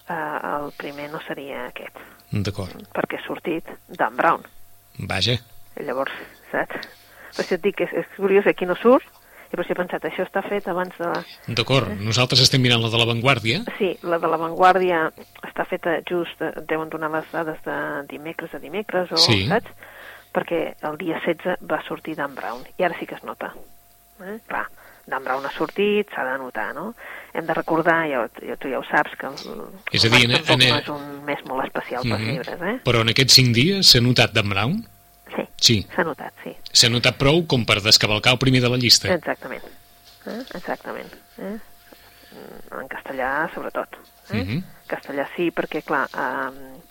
eh, 0.09 0.15
el 0.55 0.71
primer 0.81 1.11
no 1.13 1.21
seria 1.27 1.67
aquest, 1.67 1.99
D'acord. 2.31 2.73
perquè 2.95 3.19
ha 3.21 3.25
sortit 3.27 3.69
Dan 3.87 4.17
Brown. 4.17 4.41
Vaja. 5.05 5.37
I 5.77 5.85
llavors, 5.85 6.11
saps? 6.51 6.87
Per 7.37 7.45
això 7.45 7.55
et 7.55 7.63
dic 7.63 7.77
que 7.77 7.85
és, 7.87 7.93
és 7.93 8.09
curiós, 8.17 8.47
aquí 8.49 8.65
no 8.65 8.75
surt, 8.75 9.05
i 9.47 9.55
per 9.55 9.63
això 9.63 9.71
he 9.71 9.79
pensat, 9.79 10.03
això 10.09 10.25
està 10.25 10.41
fet 10.43 10.65
abans 10.67 10.91
de. 10.99 11.11
D'acord. 11.55 11.87
Nosaltres 12.03 12.41
estem 12.43 12.59
mirant 12.61 12.81
la 12.83 12.89
de 12.91 12.97
l'avantguàrdia. 12.99 13.61
Sí, 13.77 13.93
la 14.03 14.17
de 14.19 14.27
l'avantguàrdia 14.27 15.05
està 15.47 15.63
feta 15.69 15.99
just, 16.09 16.41
eh, 16.41 16.51
deuen 16.67 16.89
donar 16.89 17.11
les 17.13 17.29
dades 17.31 17.61
de 17.63 17.77
dimecres 18.09 18.53
a 18.53 18.59
dimecres, 18.59 19.11
o, 19.13 19.17
Sí. 19.17 19.45
saps? 19.47 19.69
Perquè 20.33 20.75
el 20.83 20.97
dia 20.97 21.21
16 21.23 21.57
va 21.63 21.79
sortir 21.87 22.15
Dan 22.17 22.35
Brown, 22.35 22.65
i 22.77 22.83
ara 22.83 22.97
sí 22.99 23.05
que 23.07 23.15
es 23.15 23.23
nota. 23.23 23.53
Eh? 24.19 24.39
Clar, 24.47 24.65
Dan 25.07 25.23
Brown 25.23 25.45
ha 25.45 25.51
sortit, 25.55 26.09
s'ha 26.13 26.25
de 26.25 26.37
notar, 26.37 26.73
no? 26.75 26.93
Hem 27.33 27.45
de 27.45 27.53
recordar, 27.53 28.09
ja, 28.09 28.27
ja, 28.45 28.57
tu 28.57 28.67
ja 28.67 28.79
ho 28.79 28.83
saps, 28.83 29.15
que 29.17 29.27
el, 29.27 29.33
És 29.93 30.03
a 30.03 30.09
dir, 30.09 30.25
en- 30.25 30.43
tampoc 30.43 30.61
en- 30.61 30.69
no 30.69 30.77
és 30.79 30.89
un 30.89 31.23
mes 31.25 31.45
molt 31.45 31.63
especial 31.63 32.01
pels 32.03 32.19
Mhm. 32.19 32.29
llibres, 32.31 32.61
eh? 32.61 32.79
Però 32.83 32.99
en 33.01 33.09
aquests 33.09 33.33
cinc 33.33 33.55
dies 33.55 33.87
s'ha 33.87 34.01
notat 34.01 34.33
Dan 34.33 34.49
Brown? 34.49 34.85
Sí, 35.35 35.47
Sí. 35.59 35.87
s'ha 35.95 36.03
notat, 36.03 36.33
sí. 36.43 36.55
S'ha 36.71 36.89
notat 36.89 37.17
prou 37.17 37.45
com 37.47 37.65
per 37.65 37.81
descavalcar 37.81 38.33
el 38.33 38.39
primer 38.39 38.61
de 38.61 38.69
la 38.69 38.77
llista. 38.77 39.11
Exactament. 39.13 39.63
Eh? 40.27 40.41
Exactament. 40.55 41.13
Eh? 41.37 41.57
Mm, 42.31 42.79
En 42.81 42.87
castellà, 42.87 43.49
sobretot. 43.53 43.95
Eh? 44.31 44.43
Mhm. 44.43 44.63
Castellà 44.87 45.27
sí, 45.35 45.51
perquè, 45.51 45.81
clar, 45.83 46.07
eh, 46.13 46.81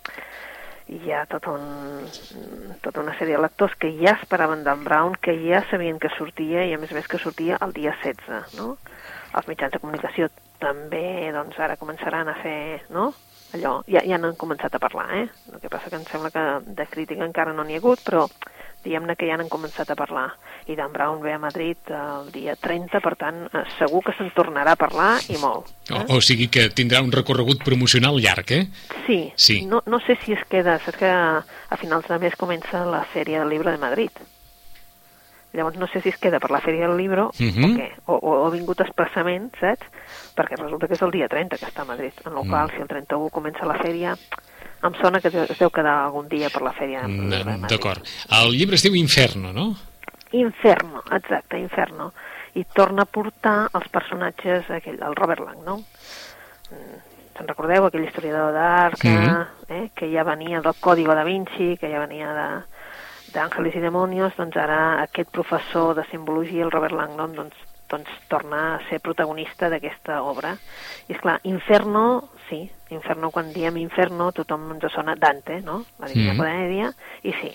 hi 0.89 1.13
ha 1.13 1.25
tot 1.27 1.47
un, 1.51 2.07
tota 2.83 3.01
una 3.01 3.15
sèrie 3.19 3.37
de 3.37 3.43
lectors 3.43 3.75
que 3.79 3.91
ja 3.99 4.13
esperaven 4.21 4.63
Dan 4.65 4.85
Brown, 4.85 5.17
que 5.21 5.35
ja 5.49 5.65
sabien 5.71 5.99
que 5.99 6.09
sortia, 6.17 6.65
i 6.65 6.73
a 6.75 6.79
més 6.79 6.93
a 6.93 6.95
més 6.95 7.09
que 7.09 7.19
sortia 7.19 7.59
el 7.61 7.73
dia 7.73 7.95
16, 8.03 8.55
no? 8.55 8.77
Els 9.35 9.49
mitjans 9.49 9.73
de 9.73 9.79
comunicació 9.83 10.29
també, 10.59 11.31
doncs, 11.33 11.59
ara 11.59 11.77
començaran 11.77 12.29
a 12.29 12.35
fer, 12.43 12.83
no?, 12.91 13.13
allò, 13.55 13.81
ja, 13.87 14.03
ja 14.07 14.19
n'han 14.19 14.37
començat 14.37 14.75
a 14.75 14.83
parlar, 14.83 15.09
eh? 15.23 15.27
El 15.53 15.61
que 15.61 15.71
passa 15.73 15.91
que 15.91 15.97
em 15.97 16.07
sembla 16.11 16.31
que 16.35 16.45
de 16.67 16.87
crítica 16.91 17.25
encara 17.25 17.55
no 17.55 17.65
n'hi 17.65 17.79
ha 17.79 17.83
hagut, 17.83 18.03
però 18.05 18.27
diguem-ne 18.87 19.17
que 19.19 19.27
ja 19.29 19.37
n'han 19.39 19.51
començat 19.51 19.91
a 19.91 19.97
parlar. 19.99 20.29
I 20.71 20.77
Dan 20.79 20.93
Brown 20.95 21.21
ve 21.23 21.33
a 21.35 21.41
Madrid 21.43 21.91
el 21.91 22.31
dia 22.35 22.57
30, 22.57 23.01
per 23.03 23.15
tant, 23.19 23.43
eh, 23.51 23.65
segur 23.79 24.03
que 24.07 24.15
se'n 24.19 24.31
tornarà 24.35 24.77
a 24.77 24.81
parlar 24.81 25.11
i 25.31 25.39
molt. 25.43 25.73
O, 25.91 26.03
o 26.17 26.21
sigui 26.23 26.49
que 26.53 26.69
tindrà 26.75 27.03
un 27.03 27.13
recorregut 27.15 27.65
promocional 27.67 28.21
llarg, 28.23 28.53
eh? 28.53 28.65
Sí, 29.07 29.21
Sí. 29.37 29.61
No, 29.67 29.83
no 29.87 30.01
sé 30.01 30.17
si 30.25 30.33
es 30.33 30.45
queda, 30.51 30.79
saps 30.83 30.99
que 30.99 31.11
a, 31.11 31.77
finals 31.81 32.09
de 32.09 32.19
mes 32.19 32.37
comença 32.39 32.85
la 32.87 33.05
Fèria 33.13 33.43
del 33.43 33.53
Llibre 33.55 33.73
de 33.75 33.79
Madrid. 33.83 34.11
Llavors 35.57 35.79
no 35.81 35.87
sé 35.89 36.01
si 36.03 36.11
es 36.11 36.19
queda 36.19 36.39
per 36.39 36.51
la 36.53 36.61
Fèria 36.61 36.87
del 36.87 36.99
Llibre 36.99 37.23
Mhm. 37.41 37.65
o 37.65 37.69
què, 37.79 37.91
o, 38.07 38.15
o, 38.21 38.47
ha 38.47 38.51
vingut 38.51 38.81
expressament, 38.85 39.51
saps? 39.59 39.87
Perquè 40.37 40.57
resulta 40.61 40.87
que 40.87 40.95
és 40.95 41.03
el 41.03 41.11
dia 41.11 41.29
30 41.29 41.57
que 41.59 41.67
està 41.67 41.83
a 41.83 41.89
Madrid, 41.89 42.13
en 42.27 42.33
el 42.37 42.45
Mm. 42.45 42.51
qual 42.51 42.71
si 42.71 42.77
el 42.83 42.89
31 42.89 43.31
comença 43.31 43.65
la 43.67 43.79
fèria, 43.79 44.17
em 44.85 44.95
sona 45.01 45.21
que 45.21 45.29
es 45.29 45.59
deu 45.59 45.71
quedar 45.71 46.05
algun 46.05 46.29
dia 46.29 46.51
per 46.51 46.61
la 46.63 46.73
Fèria 46.75 47.03
Mm. 47.09 47.67
D'acord. 47.67 48.05
El 48.31 48.53
llibre 48.53 48.77
es 48.77 48.83
diu 48.83 48.95
Inferno, 48.95 49.53
no? 49.53 49.75
Inferno, 50.33 51.03
exacte, 51.11 51.59
Inferno. 51.59 52.13
I 52.55 52.65
torna 52.65 53.03
a 53.03 53.07
portar 53.07 53.69
els 53.73 53.89
personatges, 53.89 54.69
aquell, 54.71 55.01
el 55.03 55.15
Robert 55.17 55.41
Lang, 55.45 55.65
no? 55.65 55.77
Mm, 56.71 57.05
Se'n 57.37 57.49
recordeu, 57.49 57.85
aquell 57.85 58.05
historiador 58.07 58.51
d'art 58.55 58.99
que, 58.99 59.11
Mhm. 59.11 59.47
eh, 59.69 59.91
que 59.95 60.11
ja 60.11 60.23
venia 60.25 60.63
del 60.63 60.73
Código 60.81 61.15
da 61.15 61.23
Vinci, 61.23 61.77
que 61.77 61.91
ja 61.93 61.99
venia 61.99 62.33
de 62.33 62.63
d'Àngeles 63.37 63.77
i 63.77 63.85
Demonios, 63.85 64.35
doncs 64.39 64.57
ara 64.57 65.03
aquest 65.05 65.31
professor 65.35 65.95
de 65.95 66.05
simbologia, 66.11 66.65
el 66.65 66.73
Robert 66.73 66.97
Langdon, 66.97 67.35
doncs, 67.37 67.57
doncs 67.91 68.11
torna 68.31 68.63
a 68.75 68.81
ser 68.89 68.99
protagonista 69.05 69.69
d'aquesta 69.71 70.23
obra. 70.25 70.57
I 71.07 71.15
és 71.15 71.21
clar, 71.23 71.37
Inferno, 71.45 72.31
sí, 72.49 72.65
Inferno, 72.97 73.31
quan 73.35 73.53
diem 73.53 73.77
Inferno, 73.83 74.33
tothom 74.33 74.71
ens 74.75 74.89
sona 74.95 75.15
Dante, 75.21 75.61
no? 75.61 75.85
La 76.01 76.09
Divina 76.09 76.33
Mhm. 76.33 76.41
Comèdia, 76.41 76.91
i 77.23 77.33
sí, 77.43 77.53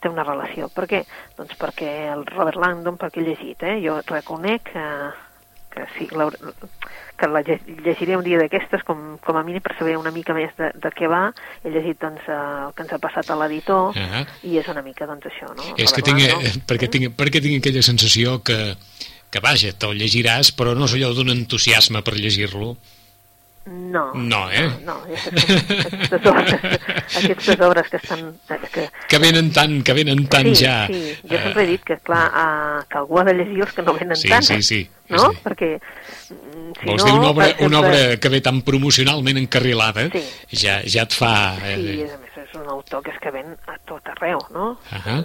té 0.00 0.08
una 0.08 0.24
relació. 0.24 0.68
Per 0.68 0.86
què? 0.88 1.04
Doncs 1.36 1.56
perquè 1.60 2.12
el 2.12 2.26
Robert 2.26 2.56
Langdon, 2.56 2.96
perquè 2.98 3.20
he 3.20 3.28
llegit, 3.28 3.62
eh? 3.62 3.80
Jo 3.84 4.00
reconec 4.06 4.72
que, 4.72 4.86
que 5.70 5.84
sí, 5.96 6.08
l'hauré- 6.10 6.38
que 7.20 7.28
la 7.28 7.42
lle- 7.44 7.60
llegiré 7.84 8.16
un 8.16 8.24
dia 8.24 8.38
d'aquestes 8.40 8.82
com, 8.82 9.18
com 9.22 9.36
a 9.36 9.42
mínim 9.44 9.60
per 9.62 9.76
saber 9.78 9.96
una 10.00 10.10
mica 10.10 10.32
més 10.34 10.50
de, 10.58 10.70
de 10.74 10.90
què 10.96 11.06
va. 11.08 11.32
He 11.62 11.70
llegit 11.70 12.00
doncs, 12.00 12.22
eh, 12.26 12.36
el 12.66 12.72
que 12.74 12.82
ens 12.86 12.92
ha 12.96 12.98
passat 12.98 13.30
a 13.30 13.36
l'editor 13.36 13.92
Ah. 13.96 14.24
i 14.42 14.56
és 14.58 14.68
una 14.72 14.82
mica 14.82 15.06
doncs 15.06 15.26
això, 15.30 15.50
no? 15.54 15.62
És 15.76 15.92
que 15.92 16.02
tinc, 16.02 16.18
Langdon. 16.18 16.46
eh, 16.46 16.54
perquè, 16.66 16.88
tinc, 16.90 17.14
perquè 17.16 17.42
tinc 17.44 17.60
aquella 17.60 17.82
sensació 17.82 18.42
que, 18.42 18.74
que 19.30 19.40
vaja, 19.44 19.72
te'l 19.72 19.94
llegiràs, 20.00 20.50
però 20.56 20.74
no 20.74 20.86
és 20.88 20.94
allò 20.96 21.12
d'un 21.14 21.30
entusiasme 21.30 22.02
per 22.02 22.14
llegir-lo. 22.16 22.76
No. 23.70 24.12
No, 24.14 24.50
eh? 24.50 24.68
No, 24.84 24.96
que 25.06 25.14
aquestes 25.14 26.26
obres, 26.26 26.54
aquestes 27.22 27.60
obres 27.60 27.88
que 27.88 27.96
estan... 27.98 28.32
Que, 28.72 28.88
Que 29.06 29.18
venen 29.22 29.52
tant, 29.54 29.76
que 29.86 29.94
venen 29.94 30.24
tant 30.26 30.48
sí, 30.50 30.64
ja. 30.64 30.88
Sí, 30.90 31.14
jo 31.22 31.36
eh, 31.36 31.42
sempre 31.44 31.62
he 31.62 31.66
dit 31.68 31.84
que, 31.86 31.96
clar, 32.02 32.24
uh, 32.34 32.80
que 32.90 32.98
algú 32.98 33.20
ha 33.20 33.24
de 33.28 33.34
llegir 33.38 33.62
els 33.62 33.72
que 33.76 33.84
no 33.86 33.94
venen 33.94 34.16
Sí, 34.18 34.28
tant. 34.28 34.42
sí, 34.42 34.58
sí, 34.62 34.80
No? 35.10 35.30
sí. 35.30 35.38
Perquè, 35.44 35.68
mm, 35.78 36.72
si 36.80 36.86
Vols 36.88 37.04
no... 37.04 37.06
dir 37.12 37.14
una 37.20 37.30
obra, 37.30 37.46
exemple, 37.52 37.66
una 37.68 37.80
obra 37.84 38.16
que 38.18 38.28
ve 38.34 38.40
tan 38.40 38.60
promocionalment 38.66 39.38
encarrilada, 39.38 40.08
Sí. 40.10 40.24
ja, 40.66 40.80
ja 40.82 41.06
et 41.06 41.14
fa... 41.14 41.32
Sí, 41.62 42.00
Eh, 42.02 42.10
a 42.10 42.18
més, 42.18 42.36
és 42.42 42.54
un 42.58 42.66
autor 42.74 43.04
que 43.06 43.14
és 43.14 43.22
que 43.22 43.30
ven 43.30 43.54
a 43.70 43.78
tot 43.86 44.02
arreu, 44.16 44.42
no? 44.50 44.72
Ahà. 44.90 45.20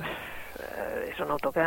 Eh, 0.62 1.10
és 1.14 1.20
un 1.20 1.32
autor 1.34 1.54
que 1.54 1.66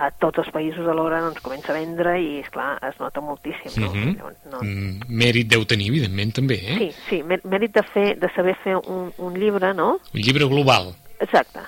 a 0.00 0.10
tots 0.16 0.38
els 0.40 0.48
països 0.54 0.86
alhora 0.88 1.20
doncs, 1.20 1.40
comença 1.44 1.72
a 1.72 1.76
vendre 1.76 2.14
i, 2.22 2.38
és 2.40 2.48
clar 2.52 2.78
es 2.88 2.96
nota 3.00 3.20
moltíssim, 3.20 3.74
no? 3.82 3.90
mhm. 3.92 4.14
Llavors, 4.16 4.38
no 4.50 4.62
Mm, 4.62 5.10
Mèrit 5.20 5.48
deu 5.52 5.64
tenir, 5.68 5.88
evidentment, 5.92 6.32
també, 6.40 6.56
eh? 6.62 6.76
Sí, 6.78 6.88
sí, 7.08 7.22
mè- 7.22 7.40
mèrit 7.44 7.74
de, 7.74 7.82
fer, 7.94 8.06
de 8.20 8.28
saber 8.34 8.56
fer 8.64 8.76
un, 8.80 9.12
un 9.18 9.34
llibre, 9.38 9.74
no? 9.74 9.98
Un 10.14 10.20
llibre 10.24 10.44
global. 10.48 10.94
Exacte. 11.20 11.60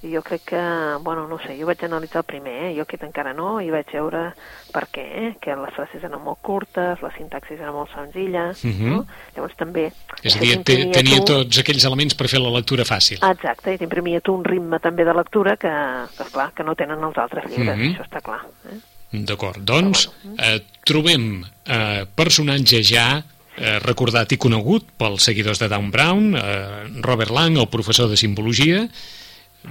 I 0.00 0.12
jo 0.14 0.20
crec 0.22 0.42
que, 0.46 0.60
bueno, 1.02 1.26
no 1.26 1.40
sé, 1.42 1.56
jo 1.58 1.66
vaig 1.66 1.80
analitzar 1.82 2.20
el 2.20 2.26
primer, 2.28 2.52
eh? 2.68 2.74
jo 2.76 2.84
aquest 2.84 3.02
encara 3.02 3.32
no, 3.34 3.56
i 3.60 3.66
vaig 3.74 3.88
veure 3.90 4.28
per 4.70 4.84
què, 4.94 5.02
eh? 5.02 5.30
que 5.42 5.56
les 5.58 5.74
frases 5.74 6.04
eren 6.06 6.20
molt 6.22 6.38
curtes, 6.40 7.00
la 7.02 7.10
sintaxis 7.16 7.58
era 7.58 7.72
molt 7.74 7.90
senzilla, 7.90 8.52
Mhm. 8.62 8.88
no? 8.92 9.00
Llavors 9.34 9.56
també... 9.58 9.88
És 10.22 10.36
a 10.36 10.38
dir, 10.38 10.52
te, 10.62 10.76
tenia 10.94 11.18
tu- 11.18 11.32
tots 11.32 11.58
aquells 11.58 11.84
elements 11.84 12.14
per 12.14 12.28
fer 12.30 12.38
la 12.38 12.52
lectura 12.54 12.84
fàcil. 12.86 13.18
Exacte, 13.26 13.74
i 13.74 13.78
t'imprimia 13.78 14.20
tu 14.20 14.34
un 14.38 14.44
ritme 14.44 14.78
també 14.78 15.02
de 15.04 15.14
lectura 15.18 15.56
que, 15.56 15.72
que 16.16 16.22
esclar, 16.22 16.52
que 16.54 16.62
no 16.62 16.76
tenen 16.78 17.02
els 17.02 17.18
altres 17.18 17.50
llibres, 17.50 17.76
Mhm. 17.76 17.90
això 17.96 18.06
està 18.06 18.22
clar. 18.22 18.44
Eh? 18.70 18.78
D'acord, 19.24 19.58
doncs 19.64 20.10
eh, 20.38 20.60
trobem 20.86 21.42
eh, 21.66 22.04
personatge 22.14 22.84
ja 22.84 23.24
eh, 23.56 23.80
recordat 23.80 24.30
i 24.30 24.36
conegut 24.38 24.84
pels 24.96 25.24
seguidors 25.24 25.58
de 25.58 25.66
Dan 25.66 25.90
Brown, 25.90 26.36
eh, 26.36 26.84
Robert 27.02 27.32
Lang, 27.34 27.56
el 27.58 27.66
professor 27.66 28.06
de 28.08 28.16
simbologia, 28.16 28.86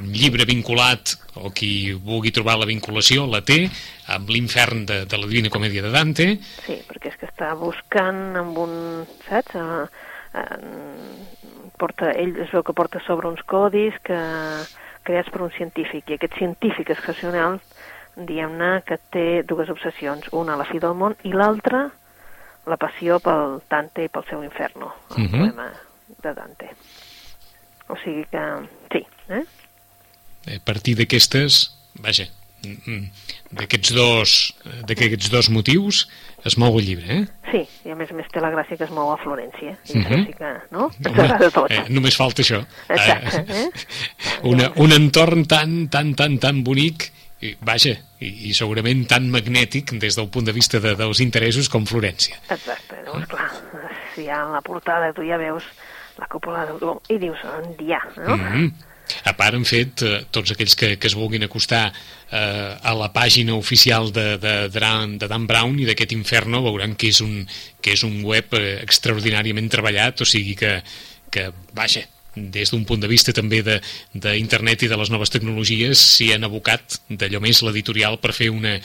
llibre 0.02 0.46
vinculat, 0.46 1.16
o 1.36 1.52
qui 1.54 1.94
vulgui 1.94 2.32
trobar 2.32 2.58
la 2.58 2.66
vinculació, 2.70 3.26
la 3.30 3.42
té, 3.42 3.70
amb 4.14 4.30
l'infern 4.30 4.86
de, 4.86 5.06
de 5.06 5.18
la 5.18 5.28
Divina 5.28 5.50
Comèdia 5.54 5.82
de 5.86 5.92
Dante, 5.94 6.28
Sí, 6.66 6.80
perquè 6.88 7.12
és 7.12 7.18
que 7.20 7.28
està 7.30 7.54
buscant 7.60 8.36
amb 8.40 8.58
un, 8.58 9.06
saps? 9.28 9.56
Uh, 9.56 9.88
uh, 10.38 11.72
porta, 11.78 12.12
ell 12.18 12.36
es 12.42 12.50
veu 12.54 12.64
que 12.66 12.74
porta 12.74 13.00
sobre 13.06 13.28
uns 13.30 13.44
codis 13.46 13.94
que 14.04 14.18
creats 15.08 15.30
per 15.32 15.42
un 15.46 15.52
científic, 15.56 16.10
i 16.10 16.18
aquest 16.18 16.36
científic 16.40 16.90
excepcional, 16.96 17.60
diguem-ne, 18.18 18.82
que 18.88 18.98
té 19.14 19.28
dues 19.48 19.70
obsessions, 19.70 20.26
una 20.34 20.58
la 20.58 20.66
fi 20.66 20.80
del 20.82 20.96
món 20.98 21.14
i 21.24 21.32
l'altra 21.36 21.86
la 22.68 22.76
passió 22.82 23.20
pel 23.24 23.62
Dante 23.70 24.04
i 24.04 24.10
pel 24.12 24.26
seu 24.28 24.42
inferno, 24.44 24.90
el 25.16 25.24
Mhm. 25.24 25.32
poema 25.40 25.70
de 26.24 26.34
Dante. 26.34 26.72
O 27.88 27.96
sigui 28.04 28.26
que, 28.28 28.42
sí, 28.92 29.06
eh? 29.30 29.44
A 30.56 30.60
partir 30.64 30.96
d'aquestes, 30.96 31.72
vaja, 32.00 32.28
mm, 32.64 32.78
mm, 32.86 33.10
d'aquests 33.60 33.94
dos, 33.94 34.54
eh, 34.66 34.82
d'aquests 34.88 35.30
dos 35.34 35.50
motius 35.50 36.08
es 36.46 36.58
mou 36.58 36.78
el 36.80 36.86
llibre, 36.86 37.08
eh? 37.22 37.26
Sí, 37.52 37.62
i 37.88 37.92
a 37.92 37.96
més 37.96 38.12
a 38.12 38.14
més 38.14 38.28
té 38.32 38.40
la 38.44 38.52
gràcia 38.52 38.78
que 38.78 38.84
es 38.86 38.92
mou 38.92 39.12
a 39.12 39.18
Florència, 39.18 39.78
i 39.90 39.98
Mhm. 39.98 40.06
això 40.06 40.26
sí 40.26 40.34
que, 40.38 40.54
no? 40.72 40.92
Home, 41.06 41.52
tot. 41.52 41.72
eh, 41.72 41.86
només 41.90 42.16
falta 42.16 42.42
això. 42.42 42.66
Exacte, 42.90 43.46
eh? 43.50 43.70
una, 44.44 44.72
un 44.76 44.92
entorn 44.92 45.46
tan, 45.46 45.88
tan, 45.90 46.14
tan, 46.16 46.38
tan 46.40 46.64
bonic, 46.64 47.12
i, 47.42 47.56
vaja, 47.62 47.94
i, 48.20 48.50
i 48.50 48.54
segurament 48.54 49.06
tan 49.08 49.30
magnètic 49.30 49.92
des 50.02 50.16
del 50.16 50.28
punt 50.30 50.46
de 50.46 50.52
vista 50.54 50.80
de, 50.80 50.96
dels 50.96 51.20
interessos 51.22 51.70
com 51.70 51.86
Florència. 51.86 52.36
Exacte, 52.50 52.96
llavors, 53.06 53.28
clar, 53.28 53.52
si 54.16 54.24
hi 54.24 54.30
ha 54.30 54.44
la 54.50 54.62
portada 54.62 55.14
tu 55.14 55.22
ja 55.28 55.38
veus 55.38 55.64
la 56.18 56.26
cúpula 56.28 56.66
d'Eudor 56.66 57.02
i 57.14 57.20
dius, 57.22 57.38
on 57.46 57.76
dia, 57.78 58.00
no? 58.18 58.36
Mm 58.36 58.42
-hmm. 58.48 58.72
A 59.24 59.34
part, 59.38 59.56
han 59.56 59.66
fet 59.68 60.04
eh, 60.06 60.20
tots 60.32 60.54
aquells 60.54 60.76
que, 60.80 60.96
que 61.00 61.10
es 61.10 61.16
vulguin 61.18 61.46
acostar 61.48 61.86
eh, 61.92 62.74
a 62.76 62.94
la 62.98 63.12
pàgina 63.16 63.56
oficial 63.56 64.12
de, 64.12 64.28
de, 64.42 64.56
de, 64.68 64.80
Dan, 64.84 65.18
de 65.22 65.30
Dan 65.32 65.48
Brown 65.48 65.80
i 65.80 65.88
d'aquest 65.88 66.16
Inferno 66.18 66.64
veuran 66.66 66.96
que 67.00 67.12
és 67.14 67.22
un, 67.24 67.40
que 67.82 67.96
és 67.96 68.04
un 68.08 68.20
web 68.28 68.54
eh, 68.60 68.78
extraordinàriament 68.84 69.72
treballat, 69.72 70.22
o 70.22 70.28
sigui 70.28 70.58
que, 70.60 70.78
que 71.32 71.50
vaja, 71.78 72.04
des 72.38 72.70
d'un 72.70 72.86
punt 72.86 73.02
de 73.02 73.10
vista 73.10 73.34
també 73.34 73.64
d'internet 73.66 74.84
i 74.86 74.90
de 74.92 74.98
les 75.00 75.10
noves 75.10 75.32
tecnologies 75.34 76.02
s'hi 76.14 76.30
han 76.36 76.46
abocat 76.46 77.00
d'allò 77.10 77.42
més 77.42 77.64
l'editorial 77.66 78.20
per 78.22 78.36
fer 78.38 78.52
una, 78.54 78.76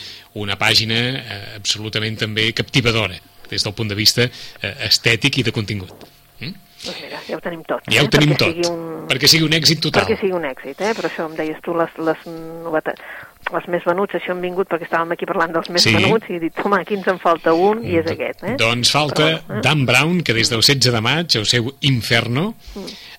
una 0.40 0.56
pàgina 0.56 1.00
eh, 1.20 1.42
absolutament 1.58 2.16
també 2.24 2.50
captivadora 2.56 3.18
des 3.50 3.64
del 3.64 3.74
punt 3.76 3.90
de 3.92 3.98
vista 3.98 4.24
eh, 4.24 4.74
estètic 4.88 5.38
i 5.38 5.46
de 5.46 5.52
contingut. 5.52 5.92
Mm? 6.40 6.54
Doncs 6.82 6.98
mira, 6.98 7.18
ja 7.28 7.36
ho 7.36 7.42
tenim 7.42 7.60
tot. 7.62 7.84
Ja 7.86 8.00
eh? 8.00 8.04
ho 8.06 8.10
tenim 8.10 8.32
perquè 8.32 8.38
tot, 8.40 8.54
Sigui 8.56 8.70
un... 8.72 9.04
perquè 9.10 9.28
sigui 9.30 9.46
un 9.46 9.52
èxit 9.54 9.82
total. 9.84 10.02
Perquè 10.02 10.16
sigui 10.18 10.32
un 10.34 10.46
èxit, 10.48 10.80
eh? 10.82 10.94
Per 10.98 11.04
això 11.06 11.26
em 11.28 11.36
deies 11.38 11.60
tu 11.62 11.74
les, 11.78 11.92
les 12.08 12.24
novetats, 12.64 13.04
els 13.52 13.68
més 13.70 13.86
venuts, 13.86 14.16
això 14.18 14.34
hem 14.34 14.40
vingut 14.42 14.70
perquè 14.70 14.88
estàvem 14.88 15.14
aquí 15.14 15.28
parlant 15.30 15.54
dels 15.54 15.70
més 15.74 15.86
Sí. 15.86 15.92
venuts 15.94 16.30
i 16.30 16.38
he 16.38 16.40
dit, 16.42 16.58
home, 16.64 16.80
aquí 16.82 16.98
ens 16.98 17.06
en 17.12 17.20
falta 17.22 17.54
un 17.54 17.84
i 17.86 17.98
és 18.00 18.10
aquest, 18.10 18.42
eh? 18.48 18.56
Doncs 18.58 18.90
falta 18.94 19.28
Però, 19.28 19.58
eh? 19.58 19.60
Dan 19.62 19.84
Brown, 19.86 20.22
que 20.26 20.34
des 20.34 20.50
del 20.50 20.62
16 20.62 20.90
de 20.96 21.04
maig, 21.04 21.36
el 21.38 21.46
seu 21.46 21.70
Inferno, 21.92 22.54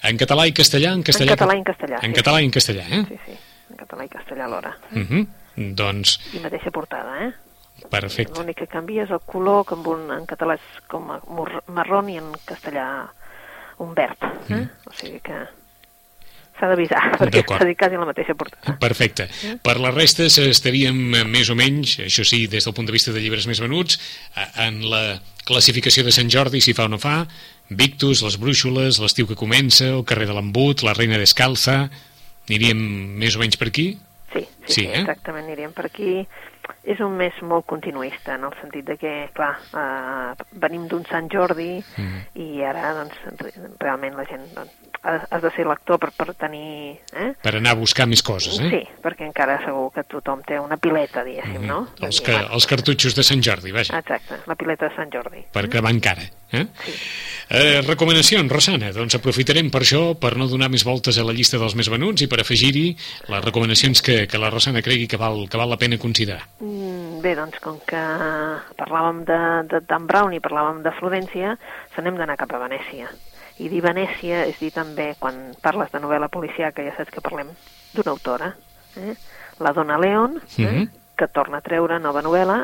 en 0.04 0.20
català 0.20 0.48
i 0.50 0.54
castellà, 0.56 0.92
en 0.98 1.04
castellà... 1.08 1.32
En 1.34 1.38
català 1.38 1.56
i 1.56 1.64
en 1.64 1.70
castellà, 1.72 2.02
En 2.04 2.12
sí. 2.12 2.20
català 2.20 2.42
i 2.42 2.50
en 2.50 2.52
castellà, 2.60 2.84
eh? 2.90 3.02
Sí, 3.08 3.20
sí, 3.28 3.40
en 3.72 3.80
català 3.86 4.04
i 4.04 4.12
castellà 4.12 4.46
alhora. 4.52 4.76
Uh 4.92 5.24
Doncs, 5.54 6.16
I 6.34 6.40
mateixa 6.42 6.72
portada, 6.74 7.28
eh? 7.28 7.32
perfecte. 7.90 8.34
L'únic 8.40 8.58
que 8.64 8.68
canvia 8.68 9.04
és 9.06 9.12
el 9.14 9.22
color, 9.28 9.66
que 9.68 9.76
en, 9.78 9.84
un, 9.86 10.08
en 10.16 10.26
català 10.30 10.56
és 10.58 10.80
com 10.90 11.12
a 11.14 11.20
marrón 11.68 12.10
i 12.10 12.18
en 12.18 12.32
castellà 12.48 12.86
un 13.80 13.94
verd. 13.98 14.24
Eh? 14.50 14.56
Mm. 14.56 14.70
O 14.90 14.96
sigui 14.98 15.20
que 15.24 15.42
s'ha 16.54 16.70
d'avisar, 16.70 17.02
perquè 17.18 17.42
D'acord. 17.42 17.64
està 17.66 17.78
quasi 17.80 18.00
la 18.00 18.08
mateixa 18.08 18.36
portada. 18.38 18.76
Perfecte. 18.80 19.28
Per 19.66 19.76
la 19.82 19.92
resta 19.92 20.28
estaríem 20.28 21.00
més 21.32 21.50
o 21.50 21.58
menys, 21.58 21.98
això 22.06 22.26
sí, 22.28 22.46
des 22.48 22.68
del 22.68 22.76
punt 22.78 22.88
de 22.88 22.96
vista 22.96 23.12
de 23.12 23.24
llibres 23.24 23.48
més 23.50 23.62
venuts, 23.64 24.00
en 24.62 24.80
la 24.92 25.04
classificació 25.48 26.06
de 26.06 26.14
Sant 26.16 26.30
Jordi, 26.32 26.62
si 26.62 26.76
fa 26.78 26.86
o 26.86 26.94
no 26.94 27.02
fa, 27.02 27.24
Victus, 27.74 28.22
les 28.24 28.38
brúixoles, 28.40 29.00
l'estiu 29.02 29.28
que 29.28 29.40
comença, 29.40 29.90
el 29.90 30.06
carrer 30.08 30.30
de 30.30 30.38
l'embut, 30.38 30.86
la 30.86 30.94
reina 30.94 31.20
descalza, 31.20 31.88
aniríem 32.48 32.80
més 33.20 33.36
o 33.36 33.42
menys 33.42 33.58
per 33.60 33.72
aquí? 33.72 33.94
Sí, 34.34 34.40
sí, 34.40 34.48
Sí, 34.66 34.74
sí, 34.74 34.86
eh? 34.88 35.00
exactament, 35.02 35.46
anirem 35.46 35.74
per 35.74 35.86
aquí. 35.86 36.28
És 36.84 37.00
un 37.04 37.18
mes 37.18 37.34
molt 37.44 37.66
continuista, 37.68 38.36
en 38.36 38.46
el 38.46 38.54
sentit 38.62 38.86
de 38.88 38.96
que, 38.98 39.30
clar, 39.36 39.58
eh, 39.76 40.44
venim 40.54 40.88
d'un 40.88 41.04
Sant 41.06 41.28
Jordi 41.32 41.84
Mhm. 41.98 42.22
i 42.40 42.64
ara, 42.64 42.94
doncs, 42.94 43.16
re- 43.40 43.54
realment 43.80 44.16
la 44.16 44.26
gent... 44.26 44.48
Doncs, 44.56 44.72
has 45.04 45.42
de 45.44 45.50
ser 45.52 45.66
lector 45.68 46.00
per, 46.00 46.12
per 46.16 46.34
tenir... 46.40 46.98
Eh? 47.12 47.34
Per 47.44 47.52
anar 47.58 47.72
a 47.72 47.76
buscar 47.76 48.06
més 48.08 48.22
coses, 48.24 48.56
eh? 48.64 48.70
Sí, 48.72 48.80
perquè 49.04 49.26
encara 49.28 49.58
segur 49.66 49.90
que 49.92 50.06
tothom 50.08 50.42
té 50.48 50.58
una 50.58 50.78
pileta, 50.78 51.26
diguéssim, 51.26 51.60
Mhm. 51.60 51.68
no? 51.68 51.88
Els, 52.00 52.22
que, 52.22 52.32
els 52.32 52.66
cartutxos 52.66 53.14
de 53.14 53.24
Sant 53.24 53.44
Jordi, 53.44 53.74
vaja, 53.76 54.00
Exacte, 54.00 54.40
la 54.48 54.56
pileta 54.56 54.88
de 54.88 54.96
Sant 54.96 55.12
Jordi. 55.12 55.44
per 55.52 55.68
cremar 55.68 55.92
encara. 55.92 56.22
Eh? 56.54 56.68
Sí. 56.86 56.94
Eh, 57.54 57.82
recomanacions, 57.86 58.50
Rosana, 58.50 58.92
doncs 58.96 59.18
aprofitarem 59.18 59.68
per 59.74 59.84
això, 59.84 60.04
per 60.18 60.36
no 60.40 60.48
donar 60.50 60.70
més 60.74 60.86
voltes 60.88 61.20
a 61.20 61.26
la 61.28 61.36
llista 61.36 61.60
dels 61.62 61.76
més 61.78 61.90
venuts 61.92 62.24
i 62.24 62.30
per 62.32 62.40
afegir-hi 62.42 62.86
les 63.30 63.44
recomanacions 63.44 64.02
que, 64.02 64.24
que 64.32 64.42
la 64.42 64.50
Rosana 64.54 64.82
cregui 64.86 65.10
que 65.12 65.20
val, 65.22 65.44
que 65.50 65.60
val 65.60 65.70
la 65.70 65.78
pena 65.82 66.00
considerar. 66.02 66.48
Mm, 66.64 67.20
Bé, 67.24 67.36
doncs, 67.40 67.60
com 67.64 67.78
que 67.88 68.00
parlàvem 68.76 69.22
de, 69.28 69.38
de 69.72 69.80
Dan 69.88 70.08
Brown 70.10 70.34
i 70.36 70.42
parlàvem 70.44 70.82
de 70.84 70.92
Florència, 70.98 71.54
se 71.96 72.04
n'hem 72.04 72.18
d'anar 72.20 72.36
cap 72.40 72.52
a 72.52 72.60
Venècia. 72.66 73.08
I 73.64 73.70
dir 73.70 73.84
Venècia 73.86 74.42
és 74.50 74.58
dir 74.60 74.74
també, 74.76 75.14
quan 75.22 75.54
parles 75.64 75.94
de 75.94 76.02
novel·la 76.04 76.28
policiaca, 76.34 76.84
ja 76.84 76.96
saps 76.98 77.14
que 77.14 77.24
parlem 77.24 77.54
d'una 77.94 78.12
autora, 78.12 78.50
eh? 78.98 79.16
la 79.64 79.72
dona 79.78 80.00
Leon, 80.02 80.42
eh? 80.58 80.68
Mhm. 80.68 81.03
Que 81.24 81.32
torna 81.32 81.60
a 81.64 81.66
treure 81.66 82.00
nova 82.04 82.22
novel·la, 82.26 82.60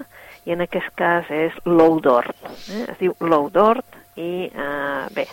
i 0.48 0.54
en 0.56 0.62
aquest 0.66 0.92
cas 1.00 1.28
és 1.32 1.56
Low 1.66 2.00
Dort. 2.04 2.36
Eh? 2.72 2.86
Es 2.92 3.00
diu 3.00 3.16
Low 3.24 3.50
Dort, 3.54 3.86
i 4.20 4.48
eh, 4.52 5.08
bé, 5.16 5.26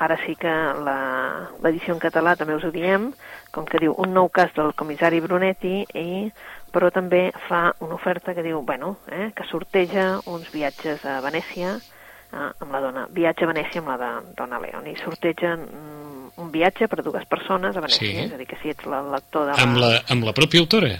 ara 0.00 0.16
sí 0.26 0.34
que 0.36 0.48
la- 0.84 1.48
l'edició 1.62 1.94
en 1.94 2.00
català 2.00 2.36
també 2.36 2.54
us 2.56 2.64
ho 2.64 2.70
diem, 2.72 3.10
com 3.52 3.64
que 3.68 3.80
diu 3.82 3.94
un 3.98 4.12
nou 4.16 4.28
cas 4.32 4.52
del 4.56 4.72
comissari 4.78 5.20
Brunetti, 5.20 5.84
i, 5.94 6.30
però 6.72 6.90
també 6.94 7.32
fa 7.48 7.72
una 7.82 7.96
oferta 7.96 8.34
que 8.34 8.42
diu, 8.46 8.60
bueno, 8.62 8.96
eh, 9.10 9.30
que 9.36 9.44
sorteja 9.50 10.20
uns 10.30 10.50
viatges 10.54 11.04
a 11.04 11.18
Venècia 11.24 11.74
eh, 11.76 12.50
amb 12.62 12.70
la 12.72 12.80
dona, 12.80 13.06
viatge 13.10 13.44
a 13.44 13.50
Venècia 13.52 13.82
amb 13.82 13.88
la 13.92 13.98
de, 14.00 14.10
dona 14.38 14.60
Leon, 14.62 14.86
i 14.86 14.96
sortegen 15.02 15.66
mm, 15.66 16.32
un 16.40 16.50
viatge 16.54 16.86
per 16.88 17.00
a 17.00 17.02
dues 17.04 17.26
persones 17.28 17.76
a 17.76 17.80
Venècia, 17.84 18.06
Sí. 18.08 18.26
és 18.28 18.32
a 18.32 18.38
dir, 18.40 18.46
que 18.46 18.56
si 18.62 18.70
ets 18.72 18.86
el 18.86 19.10
lector 19.12 19.48
de 19.50 19.52
la... 19.56 19.62
Amb 19.66 19.76
la, 19.82 19.92
amb 20.08 20.24
la 20.24 20.32
pròpia 20.36 20.62
autora? 20.64 20.94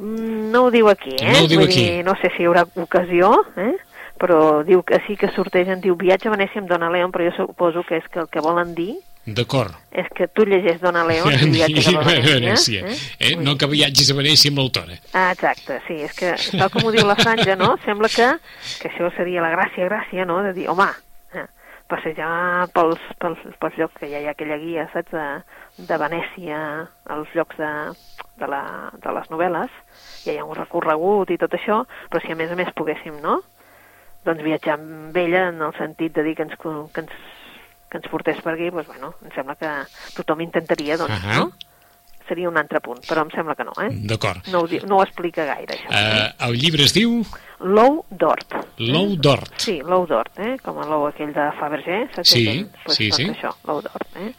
No 0.00 0.64
ho 0.66 0.70
diu 0.72 0.88
aquí, 0.88 1.14
eh? 1.20 1.32
No 1.34 1.44
ho 1.44 1.48
diu 1.50 1.60
Vull 1.60 1.68
aquí. 1.68 1.84
Dir, 1.84 2.04
no 2.06 2.14
sé 2.20 2.30
si 2.36 2.42
hi 2.42 2.48
haurà 2.48 2.64
ocasió, 2.80 3.32
eh? 3.60 3.74
però 4.20 4.62
diu 4.68 4.82
que 4.84 4.98
sí 5.06 5.14
que 5.16 5.30
sortegen, 5.32 5.80
diu 5.80 5.94
viatge 5.96 6.28
a 6.28 6.32
Venècia 6.34 6.60
amb 6.60 6.68
Dona 6.68 6.90
Leon, 6.92 7.12
però 7.12 7.24
jo 7.30 7.32
suposo 7.38 7.82
que 7.88 7.96
és 7.96 8.08
que 8.12 8.20
el 8.20 8.28
que 8.28 8.42
volen 8.44 8.74
dir 8.76 8.94
D'acord. 9.24 9.72
és 9.92 10.06
que 10.16 10.26
tu 10.28 10.44
llegeix 10.44 10.80
Dona 10.80 11.04
Leon 11.08 11.32
i 11.32 11.48
viatges 11.54 11.88
a 11.88 12.02
Venècia. 12.04 12.34
Venècia. 12.34 12.82
Eh? 12.84 13.34
Vull 13.36 13.44
No 13.46 13.56
que 13.56 13.68
viatgis 13.70 14.10
a 14.12 14.16
Venècia 14.18 14.52
amb 14.52 14.60
l'autora. 14.60 14.98
Ah, 15.12 15.30
exacte, 15.32 15.80
sí, 15.86 16.00
és 16.04 16.12
que 16.16 16.34
tal 16.58 16.68
com 16.72 16.84
ho 16.84 16.92
diu 16.92 17.06
la 17.08 17.16
franja, 17.16 17.56
no? 17.56 17.76
Sembla 17.86 18.12
que, 18.12 18.28
que 18.82 18.92
això 18.92 19.08
seria 19.16 19.40
la 19.44 19.52
gràcia, 19.56 19.88
gràcia, 19.88 20.28
no? 20.28 20.42
De 20.44 20.52
dir, 20.56 20.68
home, 20.68 20.84
eh, 20.84 21.09
passejar 21.90 22.68
pels, 22.74 23.02
pels, 23.22 23.42
pels 23.60 23.78
llocs 23.80 23.98
que 24.00 24.08
ja 24.10 24.20
hi 24.22 24.28
ha 24.28 24.34
aquella 24.34 24.58
guia, 24.62 24.86
saps, 24.94 25.12
de, 25.12 25.86
de 25.88 25.98
Venècia, 26.00 26.60
als 27.16 27.32
llocs 27.36 27.58
de, 27.60 27.70
de, 28.40 28.50
la, 28.50 28.62
de 29.02 29.14
les 29.18 29.30
novel·les, 29.32 29.78
ja 30.24 30.34
hi 30.34 30.38
ha 30.40 30.46
un 30.46 30.58
recorregut 30.58 31.32
i 31.34 31.38
tot 31.40 31.56
això, 31.58 31.82
però 32.10 32.22
si 32.22 32.32
a 32.32 32.38
més 32.38 32.52
a 32.52 32.58
més 32.60 32.72
poguéssim, 32.78 33.18
no?, 33.24 33.40
doncs 34.24 34.44
viatjar 34.44 34.76
amb 34.76 35.16
ella 35.16 35.46
en 35.48 35.62
el 35.64 35.72
sentit 35.78 36.12
de 36.16 36.24
dir 36.26 36.34
que 36.36 36.44
ens, 36.44 36.56
que 36.60 37.04
ens, 37.04 37.14
que 37.88 38.00
ens 38.00 38.08
portés 38.12 38.42
per 38.44 38.52
aquí, 38.52 38.68
doncs 38.68 38.90
bueno, 38.90 39.14
em 39.24 39.32
sembla 39.32 39.56
que 39.56 39.70
tothom 40.18 40.44
intentaria, 40.44 40.98
doncs, 41.00 41.16
Ahà. 41.16 41.38
no? 41.40 41.69
Seria 42.30 42.46
un 42.46 42.58
altre 42.60 42.78
punt, 42.84 43.00
però 43.08 43.24
em 43.26 43.30
sembla 43.34 43.56
que 43.58 43.66
no, 43.66 43.74
eh? 43.82 43.90
D'acord. 44.06 44.46
No 44.54 44.62
ho, 44.62 44.82
no 44.86 45.00
ho 45.00 45.02
explica 45.02 45.48
gaire, 45.48 45.74
això. 45.74 45.90
Uh, 45.90 46.28
el 46.46 46.60
llibre 46.62 46.86
es 46.86 46.94
diu 46.94 47.24
L'ou 47.60 47.98
d'hort. 48.08 48.54
L'ou 48.80 49.16
d'hort. 49.20 49.52
Sí, 49.60 49.80
l'ou 49.84 50.06
d'hort, 50.08 50.38
eh? 50.40 50.54
com 50.64 50.78
l'ou 50.80 51.08
aquell 51.10 51.34
de 51.36 51.50
Fabergé. 51.58 51.98
saps 52.14 52.32
Sí, 52.32 52.46
aquell? 52.46 52.62
Pues, 52.86 52.96
sí, 52.96 53.10
doncs 53.10 53.18
sí. 53.20 53.26
això, 53.34 53.52
l'ou 53.68 53.82
d'hort. 53.84 54.06
Eh? 54.16 54.30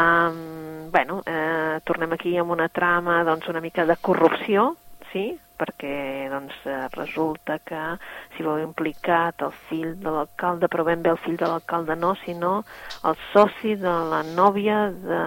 Um, 0.00 0.88
bueno, 0.94 1.18
eh, 1.26 1.80
tornem 1.84 2.14
aquí 2.14 2.36
amb 2.38 2.54
una 2.54 2.70
trama 2.72 3.20
doncs, 3.26 3.48
una 3.50 3.60
mica 3.60 3.84
de 3.84 3.98
corrupció, 4.00 4.76
sí? 5.12 5.26
Perquè 5.60 5.94
doncs, 6.32 6.56
eh, 6.64 6.88
resulta 6.96 7.58
que 7.60 7.80
s'hi 8.34 8.46
veu 8.46 8.60
implicat 8.64 9.44
el 9.46 9.54
fill 9.68 9.94
de 10.00 10.12
l'alcalde, 10.16 10.68
però 10.72 10.86
ben 10.88 11.04
bé 11.04 11.12
el 11.14 11.22
fill 11.24 11.38
de 11.40 11.48
l'alcalde 11.48 11.96
no, 12.00 12.14
sinó 12.24 12.60
el 13.04 13.18
soci 13.32 13.76
de 13.80 13.96
la 14.12 14.22
nòvia 14.26 14.86
de... 14.90 15.24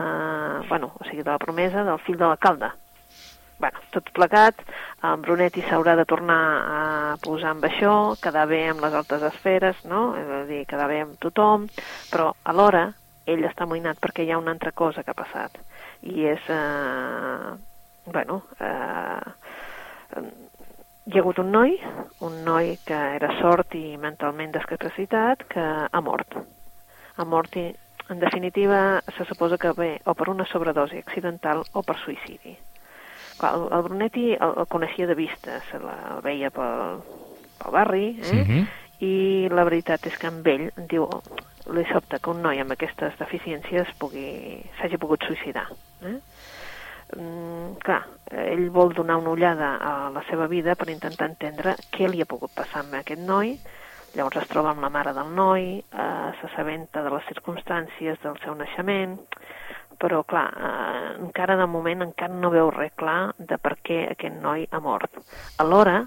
bueno, 0.70 0.94
o 1.00 1.06
sigui, 1.10 1.22
de 1.22 1.32
la 1.32 1.42
promesa 1.42 1.86
del 1.86 2.02
fill 2.08 2.18
de 2.18 2.26
l'alcalde 2.26 2.74
bueno, 3.64 3.80
tot 3.94 4.10
plegat, 4.12 4.60
en 5.08 5.22
Brunetti 5.24 5.62
s'haurà 5.64 5.94
de 5.96 6.04
tornar 6.10 6.40
a 6.78 6.82
posar 7.24 7.54
amb 7.54 7.64
això, 7.68 7.94
quedar 8.20 8.44
bé 8.50 8.60
amb 8.68 8.84
les 8.84 8.98
altes 9.00 9.24
esferes, 9.30 9.80
no? 9.88 10.02
És 10.20 10.28
a 10.28 10.42
dir, 10.50 10.64
quedar 10.68 10.90
bé 10.92 11.00
amb 11.06 11.16
tothom, 11.24 11.70
però 12.12 12.34
alhora 12.52 12.90
ell 13.30 13.46
està 13.48 13.64
amoïnat 13.64 14.02
perquè 14.04 14.26
hi 14.26 14.34
ha 14.34 14.42
una 14.42 14.52
altra 14.52 14.74
cosa 14.76 15.04
que 15.04 15.14
ha 15.14 15.20
passat, 15.22 15.56
i 16.04 16.28
és, 16.34 16.50
eh, 16.52 17.54
bueno, 18.12 18.42
eh, 18.60 19.32
hi 21.06 21.18
ha 21.18 21.22
hagut 21.22 21.40
un 21.44 21.52
noi, 21.52 21.78
un 22.24 22.44
noi 22.46 22.78
que 22.88 22.98
era 23.18 23.32
sort 23.42 23.76
i 23.76 23.98
mentalment 24.00 24.54
discapacitat, 24.56 25.48
que 25.52 25.64
ha 25.64 26.02
mort. 26.02 26.38
Ha 27.18 27.26
mort 27.28 27.58
i, 27.60 27.66
en 28.10 28.20
definitiva, 28.20 29.02
se 29.18 29.26
suposa 29.26 29.58
que 29.58 29.74
ve 29.78 29.90
o 30.06 30.14
per 30.14 30.30
una 30.30 30.46
sobredosi 30.46 31.02
accidental 31.04 31.64
o 31.74 31.84
per 31.84 31.98
suïcidi. 32.00 32.56
Clar, 33.38 33.54
el, 33.58 33.68
el 33.76 33.84
Brunetti 33.84 34.26
el, 34.34 34.56
el 34.64 34.70
coneixia 34.70 35.08
de 35.08 35.16
vista, 35.18 35.60
se 35.70 35.80
la, 35.82 35.98
el 36.16 36.24
veia 36.24 36.52
pel, 36.54 37.02
pel 37.60 37.76
barri, 37.76 38.08
eh? 38.22 38.44
Mhm. 38.44 38.64
i 39.04 39.50
la 39.52 39.66
veritat 39.68 40.06
és 40.08 40.16
que 40.16 40.30
amb 40.30 40.46
ell 40.48 40.70
diu, 40.88 41.10
li 41.76 41.84
sobta 41.90 42.20
que 42.24 42.30
un 42.32 42.42
noi 42.44 42.62
amb 42.62 42.72
aquestes 42.72 43.18
deficiències 43.20 43.90
s'hagi 43.98 45.00
pogut 45.02 45.26
suïcidar. 45.28 45.66
Eh? 46.04 46.16
Mm, 47.12 47.76
clar, 47.84 48.02
ell 48.32 48.70
vol 48.74 48.94
donar 48.96 49.20
una 49.22 49.34
ullada 49.36 49.76
a 49.78 50.10
la 50.10 50.24
seva 50.30 50.48
vida 50.48 50.76
per 50.76 50.90
intentar 50.90 51.28
entendre 51.30 51.76
què 51.94 52.08
li 52.10 52.24
ha 52.24 52.30
pogut 52.30 52.54
passar 52.56 52.82
amb 52.82 52.96
aquest 52.98 53.22
noi, 53.22 53.58
llavors 54.16 54.40
es 54.42 54.50
troba 54.50 54.72
amb 54.72 54.82
la 54.82 54.90
mare 54.94 55.14
del 55.14 55.30
noi, 55.36 55.68
eh, 55.82 56.32
s'assabenta 56.40 57.04
de 57.04 57.12
les 57.14 57.28
circumstàncies 57.30 58.22
del 58.24 58.40
seu 58.44 58.56
naixement, 58.56 59.18
però 60.00 60.24
clar, 60.26 60.48
eh, 60.58 61.14
encara 61.20 61.56
de 61.60 61.68
moment 61.68 62.02
encara 62.02 62.34
no 62.34 62.50
veu 62.50 62.72
res 62.72 62.94
clar 62.96 63.34
de 63.38 63.58
per 63.58 63.78
què 63.84 64.04
aquest 64.12 64.42
noi 64.42 64.68
ha 64.72 64.80
mort. 64.80 65.22
Alhora, 65.58 66.02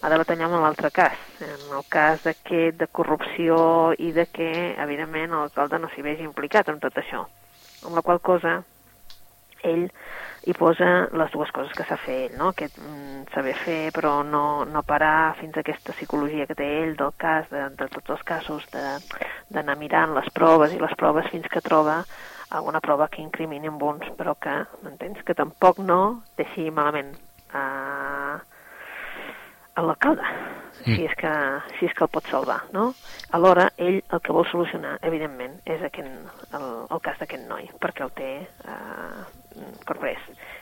ha 0.00 0.08
de 0.08 0.18
batallar 0.18 0.46
amb 0.46 0.62
l'altre 0.62 0.90
cas, 0.94 1.18
en 1.42 1.74
el 1.74 1.84
cas 1.90 2.22
d'aquest 2.22 2.78
de 2.78 2.86
corrupció 2.86 3.92
i 3.98 4.12
de 4.12 4.26
que, 4.30 4.50
evidentment, 4.78 5.34
l'alcalde 5.34 5.78
no 5.82 5.90
s'hi 5.90 6.04
vegi 6.06 6.26
implicat 6.26 6.68
en 6.70 6.78
tot 6.78 6.98
això. 6.98 7.24
Amb 7.86 7.98
la 7.98 8.02
qual 8.06 8.20
cosa, 8.22 8.60
ell 9.66 9.88
hi 10.46 10.54
posa 10.54 11.08
les 11.12 11.30
dues 11.34 11.50
coses 11.52 11.72
que 11.74 11.84
sap 11.88 12.00
fer 12.04 12.16
ell, 12.28 12.36
no? 12.38 12.50
Aquest 12.54 12.78
mm, 12.78 13.26
saber 13.34 13.54
fer 13.64 13.78
però 13.92 14.22
no, 14.24 14.64
no 14.64 14.82
parar 14.86 15.34
fins 15.40 15.56
a 15.56 15.60
aquesta 15.64 15.92
psicologia 15.96 16.46
que 16.46 16.54
té 16.58 16.68
ell 16.84 16.94
del 16.96 17.12
cas, 17.18 17.48
de, 17.50 17.68
de 17.76 17.88
tots 17.96 18.10
els 18.16 18.22
casos, 18.22 18.64
de- 18.72 18.98
d'anar 19.50 19.76
mirant 19.80 20.14
les 20.14 20.28
proves 20.34 20.72
i 20.72 20.78
les 20.80 20.94
proves 20.96 21.26
fins 21.32 21.48
que 21.50 21.60
troba 21.64 22.04
alguna 22.50 22.80
prova 22.80 23.08
que 23.12 23.20
incrimini 23.20 23.68
amb 23.68 23.82
uns, 23.82 24.06
però 24.16 24.34
que, 24.40 24.54
m'entens, 24.82 25.20
que 25.24 25.34
tampoc 25.36 25.78
no 25.84 26.22
deixi 26.38 26.70
malament 26.70 27.12
a, 27.52 28.38
a 29.74 29.82
l'alcalde, 29.82 30.22
Mm. 30.78 30.94
si, 30.94 31.04
és 31.08 31.14
que, 31.18 31.30
si 31.76 31.86
és 31.88 31.92
que 31.92 32.04
el 32.06 32.08
pot 32.14 32.24
salvar, 32.30 32.60
no? 32.72 32.92
Alhora, 33.34 33.64
ell 33.82 33.96
el 33.98 34.20
que 34.22 34.32
vol 34.32 34.46
solucionar, 34.46 34.92
evidentment, 35.02 35.56
és 35.66 35.82
aquest, 35.82 36.06
el, 36.54 36.66
el 36.94 37.00
cas 37.02 37.18
d'aquest 37.18 37.48
noi, 37.50 37.66
perquè 37.82 38.04
el 38.06 38.12
té 38.14 38.28
eh, 38.46 39.24
corprès. 39.86 40.18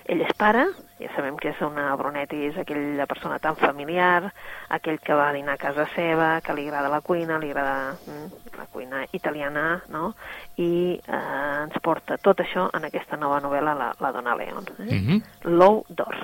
Ell 0.07 0.21
és 0.23 0.31
pare, 0.39 0.63
ja 1.03 1.09
sabem 1.17 1.35
que 1.37 1.51
és 1.51 1.61
una 1.67 1.89
Brunetti, 1.99 2.45
és 2.47 2.57
aquella 2.63 3.07
persona 3.11 3.41
tan 3.43 3.57
familiar, 3.59 4.31
aquell 4.69 5.01
que 5.03 5.15
va 5.19 5.29
a 5.31 5.35
dinar 5.35 5.55
a 5.55 5.61
casa 5.61 5.89
seva, 5.97 6.41
que 6.47 6.55
li 6.55 6.69
agrada 6.69 6.89
la 6.93 7.01
cuina, 7.03 7.39
li 7.43 7.51
agrada 7.51 7.97
mm, 8.07 8.57
la 8.57 8.67
cuina 8.71 9.03
italiana, 9.13 9.83
no? 9.91 10.15
I 10.63 10.95
eh, 10.95 11.21
ens 11.65 11.79
porta 11.83 12.19
tot 12.23 12.41
això 12.45 12.69
en 12.73 12.87
aquesta 12.87 13.17
nova 13.19 13.41
novel·la, 13.43 13.75
La, 13.75 13.93
la 14.01 14.13
Dona 14.13 14.37
León. 14.39 14.65
Eh? 14.79 14.93
Mhm. 14.95 15.23
L'ou 15.59 15.85
d'or, 15.89 16.17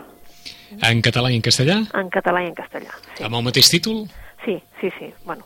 En 0.80 1.02
català 1.02 1.28
i 1.30 1.37
en 1.37 1.42
castellà? 1.42 1.74
en 1.94 2.08
català 2.08 2.40
i 2.42 2.46
en 2.48 2.54
castellà. 2.54 2.94
Sí. 3.16 3.24
Amb 3.24 3.35
el 3.37 3.42
mateix 3.44 3.68
títol? 3.68 4.06
Sí, 4.44 4.62
sí, 4.80 4.90
sí. 4.98 5.12
Bueno, 5.24 5.44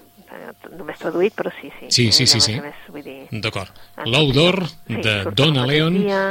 només 0.76 0.98
traduït, 1.00 1.34
però 1.36 1.50
sí, 1.60 1.70
sí. 1.78 1.88
Sí, 1.90 2.06
sí, 2.12 2.26
sí, 2.26 2.40
sí. 2.42 2.56
Més, 2.62 2.78
vull 2.92 3.04
dir... 3.04 3.26
D'acord. 3.30 3.70
en 4.02 4.10
L'ou 4.12 4.32
d'or 4.34 4.58
sí, 4.66 4.98
de 5.02 5.14
Dona 5.36 5.66
León. 5.68 5.96
Dia, 6.02 6.22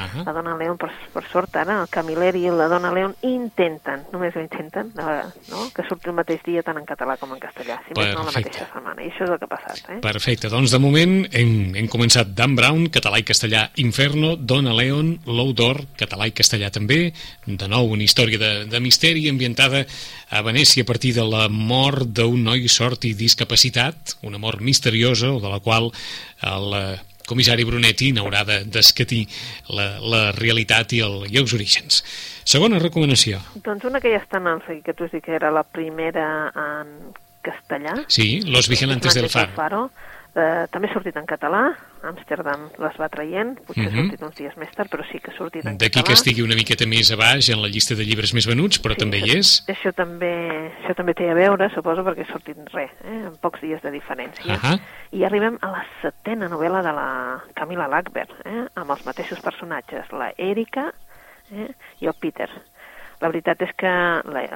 Ahà. 0.00 0.24
la 0.26 0.34
Dona 0.36 0.56
León, 0.58 0.78
per, 0.80 0.90
per 1.12 1.24
sort, 1.32 1.56
ara, 1.60 1.80
el 1.82 1.90
Camilleri 1.92 2.44
i 2.46 2.52
la 2.54 2.68
Dona 2.70 2.92
León 2.94 3.14
intenten, 3.26 4.06
només 4.14 4.36
ho 4.36 4.42
intenten, 4.42 4.92
no? 4.96 5.66
que 5.74 5.84
surti 5.88 6.10
el 6.12 6.16
mateix 6.18 6.44
dia 6.46 6.62
tant 6.66 6.78
en 6.80 6.86
català 6.88 7.16
com 7.20 7.34
en 7.34 7.42
castellà, 7.42 7.80
si 7.86 7.96
més 7.98 8.12
no 8.14 8.24
la 8.24 8.34
mateixa 8.36 8.68
setmana. 8.70 8.96
I 9.02 9.10
això 9.10 9.26
és 9.26 9.34
el 9.34 9.40
que 9.42 9.48
ha 9.48 9.52
passat, 9.54 9.82
eh? 9.96 9.98
Perfecte, 10.04 10.52
doncs 10.52 10.74
de 10.74 10.80
moment 10.82 11.16
hem, 11.30 11.54
hem 11.78 11.90
començat 11.92 12.32
Dan 12.36 12.56
Brown, 12.58 12.88
català 12.94 13.20
i 13.20 13.26
castellà 13.26 13.66
Inferno, 13.82 14.34
Dona 14.36 14.74
Leon, 14.76 15.12
L'ou 15.30 15.52
d'or, 15.56 15.82
català 16.00 16.30
i 16.30 16.36
castellà 16.36 16.70
també, 16.74 17.02
de 17.46 17.70
nou 17.70 17.90
una 17.94 18.06
història 18.06 18.40
de, 18.40 18.52
de 18.70 18.80
misteri 18.82 19.28
ambientada 19.30 19.84
a 20.30 20.42
Venècia 20.46 20.84
a 20.84 20.88
partir 20.88 21.12
de 21.16 21.26
la 21.26 21.48
mort 21.50 22.06
d'un 22.14 22.44
noi 22.46 22.68
sort 22.70 23.04
i 23.08 23.14
discapacitat, 23.44 24.16
una 24.22 24.38
mort 24.38 24.60
misteriosa 24.60 25.30
o 25.32 25.40
de 25.40 25.48
la 25.48 25.60
qual 25.60 25.90
el 26.42 26.74
eh, 26.74 26.98
comissari 27.26 27.64
Brunetti 27.64 28.12
n'haurà 28.12 28.44
de- 28.44 28.64
d'escatir 28.66 29.26
la, 29.70 29.98
la 30.00 30.32
realitat 30.32 30.92
i, 30.92 31.00
el, 31.00 31.24
i 31.30 31.38
els 31.38 31.52
orígens. 31.54 32.02
Segona 32.44 32.78
recomanació. 32.82 33.40
Doncs 33.64 33.84
una 33.84 34.00
que 34.00 34.10
ja 34.12 34.20
està 34.20 34.40
en 34.40 34.48
el 34.50 34.62
seguit, 34.66 34.84
que 34.84 34.94
tu 34.94 35.04
has 35.06 35.12
dit 35.12 35.24
que 35.24 35.32
era 35.36 35.50
la 35.50 35.62
primera 35.64 36.50
en 36.54 37.12
castellà, 37.42 38.04
Sí, 38.08 38.42
Los 38.44 38.68
Vigilantes 38.68 39.14
del 39.14 39.30
Faro. 39.30 39.52
Faro. 39.56 39.90
Eh, 40.30 40.66
també 40.70 40.86
ha 40.88 40.92
sortit 40.94 41.16
en 41.18 41.26
català, 41.26 41.74
Amsterdam 42.06 42.68
les 42.78 42.96
va 43.00 43.08
traient, 43.10 43.56
potser 43.66 43.82
Mhm. 43.82 43.88
ha 43.90 44.02
sortit 44.02 44.22
uns 44.22 44.36
dies 44.36 44.56
més 44.56 44.70
tard, 44.76 44.88
però 44.88 45.02
sí 45.10 45.18
que 45.18 45.32
ha 45.32 45.36
sortit 45.36 45.66
en 45.66 45.76
D'aquí 45.76 46.02
que 46.04 46.12
estigui 46.12 46.42
una 46.42 46.54
miqueta 46.54 46.86
més 46.86 47.10
a 47.10 47.16
baix 47.16 47.48
en 47.50 47.60
la 47.60 47.68
llista 47.68 47.96
de 47.96 48.04
llibres 48.04 48.32
més 48.32 48.46
venuts, 48.46 48.80
però 48.80 48.94
també 48.96 49.18
hi 49.18 49.38
és. 49.38 49.64
Això 49.66 49.92
també, 49.92 50.72
això 50.84 50.94
també 50.94 51.14
té 51.14 51.28
a 51.30 51.34
veure, 51.34 51.68
suposo, 51.74 52.04
perquè 52.04 52.22
ha 52.28 52.32
sortit 52.32 52.56
res, 52.72 52.90
eh, 53.04 53.26
en 53.26 53.36
pocs 53.42 53.60
dies 53.60 53.82
de 53.82 53.90
diferència. 53.90 54.54
Ahà. 54.54 54.78
I 55.10 55.24
arribem 55.24 55.58
a 55.60 55.66
la 55.66 55.84
setena 56.00 56.48
novel·la 56.48 56.82
de 56.82 56.92
la 56.92 57.42
Camila 57.54 57.88
Lackberg, 57.88 58.30
eh, 58.44 58.66
amb 58.76 58.90
els 58.90 59.04
mateixos 59.04 59.40
personatges, 59.40 60.12
la 60.12 60.32
Erika, 60.38 60.92
eh? 61.50 61.74
i 62.00 62.06
el 62.06 62.14
Peter. 62.20 62.48
La 63.20 63.28
veritat 63.28 63.60
és 63.66 63.72
que 63.76 63.90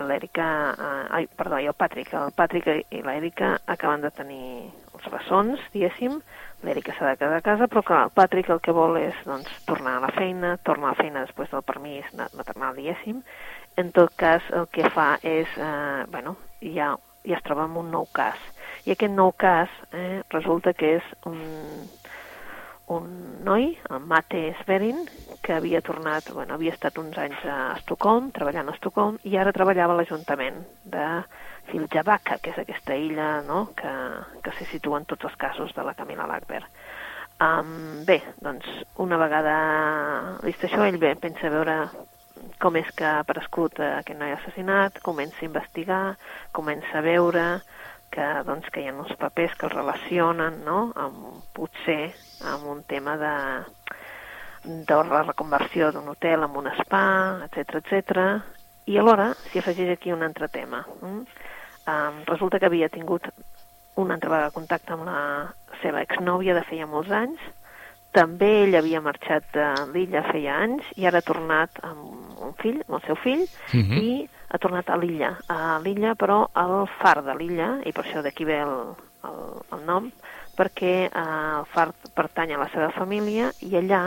l'Èrica, 0.09 0.47
eh, 0.73 1.03
ai, 1.19 1.27
perdó, 1.37 1.59
i 1.61 1.69
el 1.69 1.77
Patrick, 1.77 2.15
el 2.17 2.33
Patrick 2.37 2.71
i 2.97 3.03
l'Èrica 3.05 3.59
acaben 3.69 4.01
de 4.01 4.11
tenir 4.11 4.71
els 4.95 5.09
bessons, 5.13 5.61
diguéssim, 5.75 6.17
l'Èrica 6.65 6.95
s'ha 6.97 7.11
de 7.11 7.19
quedar 7.21 7.41
a 7.43 7.45
casa, 7.45 7.69
però 7.69 7.83
clar, 7.85 8.03
el 8.09 8.15
Patrick 8.17 8.49
el 8.55 8.63
que 8.65 8.73
vol 8.73 8.97
és 9.03 9.19
doncs, 9.29 9.51
tornar 9.69 9.99
a 9.99 10.05
la 10.07 10.13
feina, 10.17 10.55
tornar 10.65 10.91
a 10.91 10.95
la 10.95 11.03
feina 11.03 11.27
després 11.27 11.53
del 11.53 11.67
permís 11.67 12.09
maternal, 12.17 12.73
diguéssim. 12.79 13.21
En 13.77 13.91
tot 13.93 14.15
cas, 14.17 14.45
el 14.55 14.69
que 14.73 14.89
fa 14.95 15.19
és, 15.21 15.51
eh, 15.59 16.05
bueno, 16.09 16.37
ja, 16.63 16.95
ja 17.27 17.37
es 17.37 17.45
troba 17.45 17.67
en 17.69 17.77
un 17.77 17.91
nou 17.93 18.09
cas. 18.17 18.41
I 18.87 18.95
aquest 18.95 19.13
nou 19.13 19.33
cas 19.37 19.69
eh, 19.93 20.23
resulta 20.31 20.73
que 20.73 20.97
és 21.03 21.13
un, 21.29 21.41
un 22.93 23.45
noi, 23.45 23.71
el 23.91 24.01
Mate 24.01 24.55
Sverin, 24.63 25.05
que 25.45 25.55
havia 25.55 25.81
tornat, 25.85 26.31
bueno, 26.33 26.55
havia 26.55 26.75
estat 26.75 26.99
uns 27.01 27.17
anys 27.21 27.41
a 27.49 27.75
Estocolm, 27.79 28.31
treballant 28.37 28.69
a 28.69 28.75
Estocolm, 28.77 29.19
i 29.25 29.37
ara 29.41 29.53
treballava 29.57 29.95
a 29.95 30.01
l'Ajuntament 30.01 30.61
de 30.85 31.07
Filjavaca, 31.71 32.39
que 32.43 32.53
és 32.53 32.61
aquesta 32.61 32.97
illa 32.97 33.29
no?, 33.47 33.67
que, 33.77 33.93
que 34.45 34.53
se 34.59 34.69
situa 34.73 35.01
en 35.01 35.09
tots 35.09 35.29
els 35.29 35.37
casos 35.41 35.73
de 35.77 35.85
la 35.85 35.97
Camila 35.97 36.29
Lackberg. 36.29 36.69
Um, 37.45 38.05
bé, 38.07 38.21
doncs, 38.45 38.67
una 39.03 39.19
vegada 39.19 39.55
vist 40.45 40.63
això, 40.65 40.85
ell 40.87 41.01
bé, 41.03 41.17
pensa 41.21 41.51
veure 41.51 41.79
com 42.61 42.77
és 42.77 42.89
que 42.97 43.07
ha 43.09 43.21
aparegut 43.23 43.81
aquest 43.81 44.19
noi 44.21 44.35
assassinat, 44.37 45.01
comença 45.03 45.43
a 45.43 45.49
investigar, 45.49 46.03
comença 46.53 47.01
a 47.01 47.05
veure 47.05 47.45
que, 48.15 48.27
doncs, 48.47 48.69
que 48.71 48.83
hi 48.83 48.89
ha 48.89 48.95
uns 48.95 49.15
papers 49.19 49.57
que 49.59 49.67
el 49.67 49.75
relacionen 49.75 50.61
no? 50.67 50.93
amb, 50.95 51.43
potser 51.57 52.13
amb 52.53 52.69
un 52.71 52.85
tema 52.91 53.17
de, 53.21 53.35
de 54.65 55.01
la 55.11 55.25
reconversió 55.25 55.91
d'un 55.93 56.09
hotel 56.13 56.47
amb 56.47 56.61
un 56.63 56.71
spa, 56.81 57.07
etc 57.49 57.81
etc. 57.83 58.23
i 58.87 59.01
alhora 59.01 59.33
s'hi 59.49 59.61
afegeix 59.61 59.97
aquí 59.97 60.15
un 60.15 60.23
altre 60.23 60.49
tema. 60.53 60.85
Mm? 61.01 61.27
Um, 61.85 62.23
resulta 62.31 62.61
que 62.61 62.71
havia 62.71 62.89
tingut 62.89 63.27
una 64.01 64.17
altra 64.17 64.31
vegada 64.31 64.55
contacte 64.55 64.95
amb 64.95 65.05
la 65.07 65.19
seva 65.83 66.03
exnòvia 66.03 66.55
de 66.57 66.65
feia 66.71 66.89
molts 66.89 67.13
anys, 67.13 67.43
també 68.15 68.51
ell 68.63 68.79
havia 68.79 69.03
marxat 69.03 69.47
de 69.57 69.67
l'illa 69.91 70.23
feia 70.31 70.55
anys 70.63 70.87
i 70.97 71.07
ara 71.09 71.19
ha 71.19 71.27
tornat 71.27 71.83
amb 71.83 72.41
un 72.47 72.55
fill, 72.63 72.79
amb 72.87 72.99
el 73.01 73.05
seu 73.09 73.19
fill, 73.19 73.43
uh 73.43 73.77
mhm. 73.77 73.91
-huh. 73.91 74.03
i 74.03 74.29
ha 74.55 74.63
tornat 74.63 74.91
a 74.91 74.99
l'illa, 75.01 75.33
a 75.51 75.81
l'illa 75.83 76.15
però 76.15 76.45
al 76.55 76.85
far 77.01 77.19
de 77.27 77.35
l'illa, 77.35 77.73
i 77.83 77.93
per 77.93 78.05
això 78.05 78.23
d'aquí 78.23 78.47
ve 78.47 78.61
el, 78.63 78.77
el, 79.27 79.43
el 79.75 79.83
nom, 79.89 80.07
perquè 80.55 80.95
eh, 81.09 81.25
el 81.59 81.67
far 81.75 81.91
pertany 82.15 82.55
a 82.55 82.63
la 82.63 82.71
seva 82.71 82.93
família 82.95 83.51
i 83.67 83.75
allà 83.81 84.07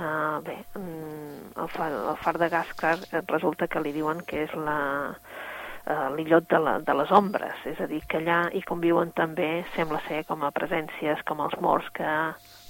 Uh, 0.00 0.40
bé, 0.40 0.54
mm, 0.78 1.60
el 1.60 1.68
far, 1.68 1.90
el 1.92 2.16
far 2.22 2.38
de 2.38 2.48
Gascar 2.48 2.96
resulta 3.26 3.66
que 3.66 3.80
li 3.82 3.90
diuen 3.92 4.22
que 4.24 4.44
és 4.46 4.52
la, 4.54 5.10
uh, 5.10 6.06
l'illot 6.14 6.46
de, 6.48 6.60
la, 6.62 6.76
de 6.86 6.94
les 6.94 7.10
ombres, 7.10 7.58
és 7.68 7.80
a 7.82 7.88
dir, 7.90 7.98
que 8.08 8.20
allà 8.20 8.38
hi 8.54 8.62
conviuen 8.64 9.10
també, 9.18 9.50
sembla 9.74 10.00
ser, 10.06 10.22
com 10.30 10.46
a 10.46 10.52
presències, 10.56 11.20
com 11.28 11.42
els 11.44 11.58
morts 11.60 11.90
que 11.98 12.14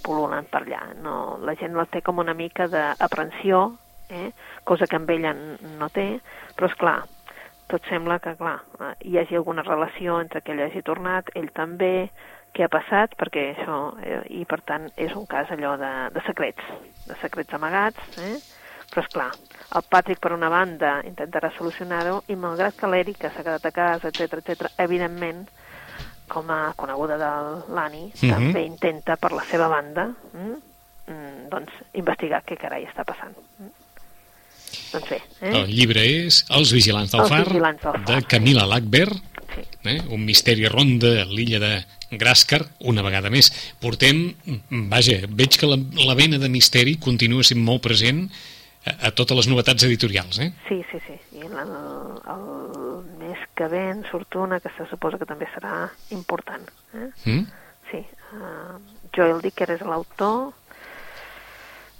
pol·lulen 0.02 0.48
per 0.50 0.64
allà. 0.64 0.80
No, 1.04 1.36
la 1.44 1.54
gent 1.60 1.76
la 1.78 1.86
té 1.92 2.00
com 2.02 2.18
una 2.24 2.34
mica 2.34 2.66
d'aprensió, 2.72 3.62
eh? 4.10 4.32
cosa 4.64 4.86
que 4.86 4.96
amb 4.96 5.10
ella 5.10 5.32
no 5.34 5.88
té, 5.94 6.20
però 6.56 6.70
és 6.70 6.76
clar, 6.80 6.98
tot 7.70 7.86
sembla 7.88 8.18
que, 8.18 8.34
clar, 8.38 8.58
hi 9.06 9.18
hagi 9.18 9.38
alguna 9.38 9.62
relació 9.66 10.20
entre 10.20 10.42
que 10.42 10.52
ell 10.52 10.64
hagi 10.66 10.82
tornat, 10.86 11.30
ell 11.38 11.50
també, 11.54 12.10
què 12.54 12.66
ha 12.66 12.70
passat, 12.72 13.14
perquè 13.18 13.50
això, 13.52 13.76
eh, 14.02 14.22
i 14.40 14.44
per 14.48 14.60
tant 14.66 14.88
és 14.98 15.14
un 15.14 15.26
cas 15.30 15.50
allò 15.54 15.76
de, 15.78 15.90
de 16.14 16.22
secrets, 16.26 16.72
de 17.06 17.16
secrets 17.22 17.54
amagats, 17.54 18.18
eh? 18.18 18.38
però 18.90 19.04
és 19.04 19.12
clar, 19.12 19.28
el 19.78 19.86
Patrick 19.86 20.18
per 20.22 20.32
una 20.34 20.50
banda 20.50 20.96
intentarà 21.06 21.52
solucionar-ho 21.54 22.24
i 22.26 22.36
malgrat 22.36 22.74
que 22.78 22.90
l'Èrica 22.90 23.30
s'ha 23.30 23.44
quedat 23.46 23.68
a 23.68 23.74
casa, 23.76 24.10
etc 24.10 24.40
etc, 24.40 24.72
evidentment, 24.82 25.44
com 26.30 26.50
a 26.50 26.72
coneguda 26.78 27.18
de 27.18 27.30
l'Ani, 27.74 28.04
mm 28.06 28.18
-hmm. 28.18 28.34
també 28.34 28.64
intenta 28.64 29.16
per 29.16 29.32
la 29.32 29.44
seva 29.50 29.68
banda 29.68 30.10
mm, 30.32 30.56
mm, 31.06 31.48
doncs 31.50 31.72
investigar 31.92 32.42
què 32.42 32.56
carai 32.56 32.86
està 32.86 33.04
passant. 33.04 33.34
Mm. 33.58 33.79
Doncs 34.92 35.08
bé. 35.10 35.20
Eh? 35.40 35.52
El 35.52 35.72
llibre 35.72 36.04
és 36.26 36.44
Els 36.56 36.74
vigilants 36.76 37.12
del, 37.12 37.24
Els 37.24 37.32
far, 37.32 37.44
vigilants 37.48 37.82
del 37.86 37.96
far, 37.96 38.04
de 38.10 38.28
Camila 38.30 38.66
Lackberg, 38.70 39.16
sí. 39.54 39.64
eh? 39.92 39.98
un 40.10 40.24
misteri 40.26 40.68
ronda 40.70 41.24
l'illa 41.30 41.60
de 41.62 41.72
Gràscar, 42.20 42.64
una 42.90 43.04
vegada 43.06 43.30
més. 43.30 43.52
Portem, 43.82 44.24
vaja, 44.90 45.20
veig 45.30 45.58
que 45.60 45.68
la, 45.70 45.78
la 46.06 46.16
vena 46.18 46.40
de 46.42 46.50
misteri 46.50 46.96
continua 47.02 47.46
sent 47.46 47.62
molt 47.62 47.84
present 47.86 48.24
a, 48.84 49.08
a 49.08 49.12
totes 49.14 49.38
les 49.38 49.50
novetats 49.50 49.86
editorials, 49.86 50.40
eh? 50.42 50.50
Sí, 50.68 50.80
sí, 50.90 51.00
sí. 51.06 51.16
I 51.38 51.46
el, 51.46 51.74
el 52.34 52.46
mes 53.20 53.44
que 53.54 53.68
ve 53.70 53.82
en 53.92 54.04
surt 54.10 54.36
una 54.40 54.60
que 54.60 54.72
se 54.76 54.88
suposa 54.90 55.20
que 55.20 55.28
també 55.28 55.48
serà 55.54 55.84
important. 56.16 56.66
Eh? 56.94 57.10
Mm? 57.26 57.44
Sí. 57.90 58.02
Uh, 58.30 58.78
Joel 59.14 59.40
Dicker 59.42 59.70
és 59.74 59.82
l'autor 59.86 60.52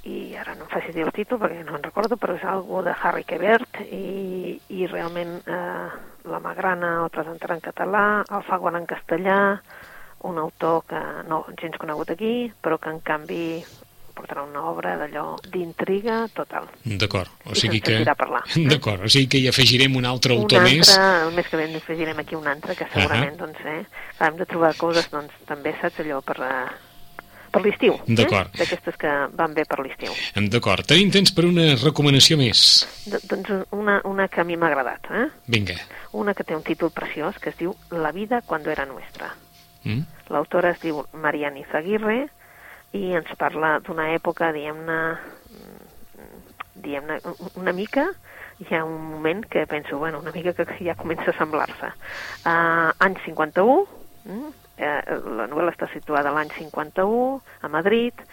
i 0.09 0.35
ara 0.41 0.55
no 0.57 0.65
em 0.65 0.71
faci 0.73 0.95
dir 0.97 1.05
el 1.05 1.13
títol 1.13 1.41
perquè 1.43 1.65
no 1.65 1.77
en 1.77 1.85
recordo, 1.85 2.17
però 2.17 2.37
és 2.39 2.45
algo 2.49 2.83
de 2.87 2.95
Harry 3.03 3.25
Quebert 3.29 3.83
i, 3.85 4.57
i 4.73 4.87
realment 4.87 5.37
eh, 5.45 5.89
la 6.31 6.41
Magrana 6.41 6.97
el 7.05 7.13
presentarà 7.13 7.59
en 7.59 7.65
català, 7.65 8.05
el 8.25 8.47
fa 8.49 8.61
en 8.73 8.87
castellà, 8.87 9.61
un 10.25 10.39
autor 10.39 10.85
que 10.89 11.01
no 11.29 11.45
gens 11.61 11.79
conegut 11.79 12.11
aquí, 12.11 12.51
però 12.61 12.79
que 12.79 12.91
en 12.91 13.01
canvi 13.01 13.65
portarà 14.21 14.43
una 14.45 14.67
obra 14.69 14.97
d'allò 15.01 15.39
d'intriga 15.49 16.27
total. 16.35 16.69
D'acord, 16.85 17.31
o 17.49 17.55
sigui 17.55 17.81
que... 17.81 18.03
D'acord, 18.73 19.05
o 19.05 19.09
sigui 19.09 19.29
que 19.33 19.41
hi 19.41 19.49
afegirem 19.49 19.97
un 19.97 20.05
altre 20.05 20.37
un 20.37 20.45
autor 20.45 20.61
altre, 20.61 20.77
més. 20.77 20.93
El 20.99 21.33
mes 21.37 21.49
que 21.49 21.57
ve 21.61 21.69
afegirem 21.77 22.21
aquí 22.21 22.37
un 22.37 22.49
altre, 22.51 22.77
que 22.77 22.89
segurament, 22.93 23.37
uh 23.37 23.47
-huh. 23.47 23.47
doncs, 23.47 23.61
eh, 23.65 24.27
hem 24.27 24.37
de 24.37 24.47
trobar 24.47 24.77
coses, 24.77 25.11
doncs, 25.11 25.33
també, 25.47 25.75
saps, 25.81 26.01
allò 26.01 26.21
per, 26.21 26.39
uh, 26.41 26.90
per 27.51 27.63
l'estiu. 27.65 27.99
D'acord. 28.07 28.55
Eh? 28.55 28.63
D'aquestes 28.63 28.97
que 29.01 29.13
van 29.37 29.55
bé 29.57 29.67
per 29.69 29.81
l'estiu. 29.83 30.15
D'acord. 30.51 30.87
Tenim 30.89 31.13
temps 31.15 31.35
per 31.37 31.47
una 31.49 31.75
recomanació 31.81 32.39
més. 32.41 32.65
D 33.11 33.21
doncs 33.31 33.53
una, 33.77 34.01
una 34.09 34.29
que 34.33 34.43
a 34.43 34.47
mi 34.47 34.57
m'ha 34.57 34.71
agradat. 34.71 35.11
Eh? 35.11 35.27
Vinga. 35.51 35.77
Una 36.17 36.35
que 36.35 36.47
té 36.47 36.57
un 36.57 36.65
títol 36.67 36.93
preciós 36.95 37.39
que 37.43 37.53
es 37.53 37.59
diu 37.61 37.75
La 37.91 38.13
vida 38.13 38.43
cuando 38.47 38.71
era 38.71 38.87
nuestra. 38.87 39.35
Mm. 39.85 40.07
L'autora 40.31 40.75
es 40.75 40.81
diu 40.83 41.03
Mariana 41.13 41.63
Izaguirre 41.63 42.25
i 42.97 43.13
ens 43.15 43.31
parla 43.39 43.79
d'una 43.87 44.11
època, 44.17 44.51
diguem-ne, 44.55 44.99
diguem-ne, 46.83 47.21
una 47.61 47.75
mica, 47.77 48.09
hi 48.61 48.75
ha 48.75 48.85
un 48.85 48.99
moment 49.13 49.45
que 49.47 49.67
penso, 49.67 49.99
bueno, 49.99 50.21
una 50.21 50.33
mica 50.35 50.53
que 50.53 50.67
ja 50.85 50.97
comença 50.99 51.31
a 51.31 51.37
semblar-se. 51.39 51.93
Uh, 52.45 52.91
any 52.99 53.17
51, 53.25 53.87
mm, 54.27 54.51
eh, 54.81 55.19
la 55.37 55.47
novel·la 55.51 55.75
està 55.75 55.91
situada 55.93 56.33
l'any 56.35 56.51
51, 56.57 57.41
a 57.61 57.69
Madrid, 57.69 58.25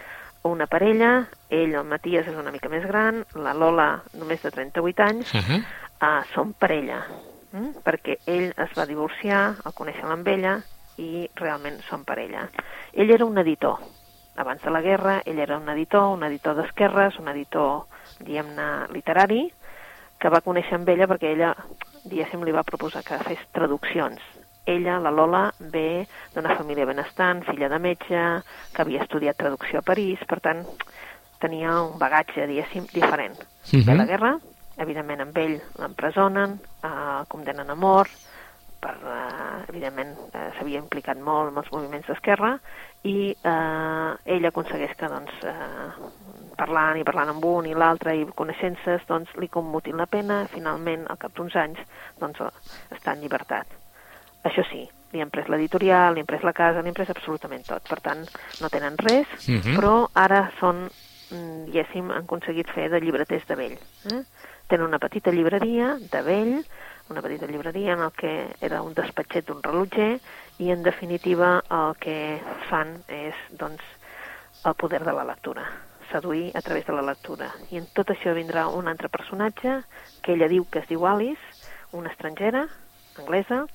una 0.48 0.68
parella, 0.72 1.28
ell, 1.50 1.76
el 1.76 1.88
Matías, 1.88 2.28
és 2.28 2.40
una 2.40 2.54
mica 2.56 2.72
més 2.72 2.86
gran, 2.88 3.24
la 3.36 3.54
Lola, 3.54 3.90
només 4.16 4.42
de 4.44 4.52
38 4.52 5.04
anys, 5.04 5.34
uh 5.34 5.42
-huh. 5.42 5.60
uh, 6.02 6.24
són 6.34 6.54
parella, 6.54 7.04
mm? 7.52 7.84
perquè 7.84 8.18
ell 8.26 8.54
es 8.56 8.72
va 8.78 8.86
divorciar, 8.86 9.56
el 9.66 9.74
coneixen 9.74 10.12
amb 10.12 10.28
ella, 10.28 10.62
i 10.98 11.30
realment 11.36 11.82
són 11.90 12.04
parella. 12.06 12.50
Ell 12.94 13.12
era 13.12 13.26
un 13.26 13.38
editor. 13.38 13.78
Abans 14.36 14.62
de 14.62 14.72
la 14.72 14.82
guerra, 14.82 15.22
ell 15.26 15.40
era 15.40 15.58
un 15.58 15.70
editor, 15.70 16.14
un 16.14 16.24
editor 16.24 16.56
d'esquerres, 16.56 17.20
un 17.20 17.28
editor, 17.28 17.86
diguem-ne, 18.20 18.88
literari, 18.94 19.52
que 20.20 20.30
va 20.30 20.42
conèixer 20.42 20.76
amb 20.76 20.90
ella 20.90 21.08
perquè 21.08 21.34
ella, 21.34 21.56
diguéssim, 22.06 22.44
li 22.44 22.52
va 22.52 22.64
proposar 22.64 23.04
que 23.04 23.18
fes 23.26 23.40
traduccions. 23.52 24.22
Ella, 24.68 25.00
la 25.00 25.12
Lola, 25.16 25.46
ve 25.74 26.06
d'una 26.36 26.58
família 26.60 26.86
benestant, 26.86 27.44
filla 27.48 27.70
de 27.72 27.80
metge, 27.80 28.24
que 28.74 28.84
havia 28.84 29.06
estudiat 29.06 29.40
traducció 29.40 29.80
a 29.80 29.88
París, 29.88 30.20
per 30.28 30.42
tant, 30.44 30.66
tenia 31.40 31.80
un 31.86 31.98
bagatge, 32.02 32.48
diguéssim, 32.50 32.86
diferent. 32.94 33.40
Uh 33.40 33.80
-huh. 33.80 33.86
Ve 33.86 33.96
la 33.96 34.06
guerra, 34.06 34.38
evidentment 34.78 35.22
amb 35.22 35.38
ell 35.38 35.62
l'empresonen, 35.80 36.60
eh, 36.84 37.24
condenen 37.28 37.70
a 37.70 37.76
mort, 37.76 38.12
per, 38.80 38.96
eh, 39.04 39.70
evidentment, 39.70 40.16
eh, 40.34 40.52
s'havia 40.58 40.80
implicat 40.80 41.18
molt 41.18 41.52
en 41.52 41.58
els 41.58 41.72
moviments 41.72 42.08
d'esquerra 42.08 42.60
i 43.04 43.36
eh, 43.42 44.36
ell 44.36 44.46
aconsegueix 44.46 44.96
que, 44.98 45.08
doncs, 45.08 45.32
eh, 45.44 45.90
parlant 46.58 46.98
i 46.98 47.04
parlant 47.08 47.30
amb 47.30 47.46
un 47.46 47.66
i 47.66 47.74
l'altre 47.74 48.16
i 48.16 48.26
coneixences, 48.36 49.02
doncs, 49.08 49.34
li 49.38 49.48
commutin 49.48 49.98
la 49.98 50.06
pena, 50.06 50.46
finalment, 50.54 51.08
al 51.10 51.18
cap 51.18 51.34
d'uns 51.34 51.56
anys, 51.56 51.80
doncs, 52.20 52.40
està 52.92 53.14
en 53.14 53.22
llibertat. 53.22 53.68
Això 54.48 54.64
sí, 54.70 54.86
li 55.12 55.22
han 55.24 55.32
pres 55.34 55.50
l'editorial, 55.52 56.16
li 56.16 56.24
han 56.24 56.30
pres 56.30 56.46
la 56.48 56.54
casa, 56.56 56.82
li 56.82 56.92
han 56.92 56.98
pres 56.98 57.12
absolutament 57.14 57.66
tot. 57.68 57.84
Per 57.90 58.00
tant, 58.04 58.24
no 58.62 58.72
tenen 58.74 58.98
res, 58.98 59.28
uh 59.28 59.52
mhm. 59.52 59.62
-huh. 59.62 59.76
però 59.76 60.10
ara 60.14 60.52
són, 60.60 60.90
mm, 61.32 61.66
diguéssim, 61.66 62.12
han 62.12 62.24
aconseguit 62.24 62.70
fer 62.76 62.90
de 62.90 63.00
llibreters 63.00 63.48
de 63.48 63.56
vell. 63.56 63.78
Eh? 64.14 64.24
Tenen 64.68 64.88
una 64.88 65.00
petita 65.00 65.32
llibreria 65.32 65.98
de 66.12 66.22
vell, 66.22 66.66
una 67.10 67.22
petita 67.22 67.46
llibreria 67.46 67.94
en 67.94 68.02
el 68.02 68.12
que 68.12 68.48
era 68.60 68.82
un 68.82 68.94
despatxet 68.94 69.46
d'un 69.48 69.64
rellotger 69.64 70.20
i 70.60 70.72
en 70.72 70.84
definitiva 70.84 71.64
el 71.70 71.96
que 71.96 72.42
fan 72.70 73.04
és 73.08 73.36
doncs 73.52 73.84
el 74.66 74.74
poder 74.74 75.04
de 75.04 75.14
la 75.14 75.24
lectura. 75.24 75.64
seduir 76.12 76.56
a 76.56 76.62
través 76.62 76.86
de 76.86 76.94
la 76.94 77.02
lectura. 77.02 77.52
I 77.70 77.78
en 77.78 77.88
tot 77.94 78.08
això 78.08 78.34
vindrà 78.34 78.68
un 78.72 78.88
altre 78.88 79.10
personatge 79.10 79.84
que 80.24 80.34
ella 80.34 80.48
diu 80.48 80.64
que 80.72 80.80
es 80.80 80.88
diu 80.88 81.06
Alice, 81.06 81.42
una 81.92 82.10
estrangera, 82.10 82.68
anglesa, 83.18 83.66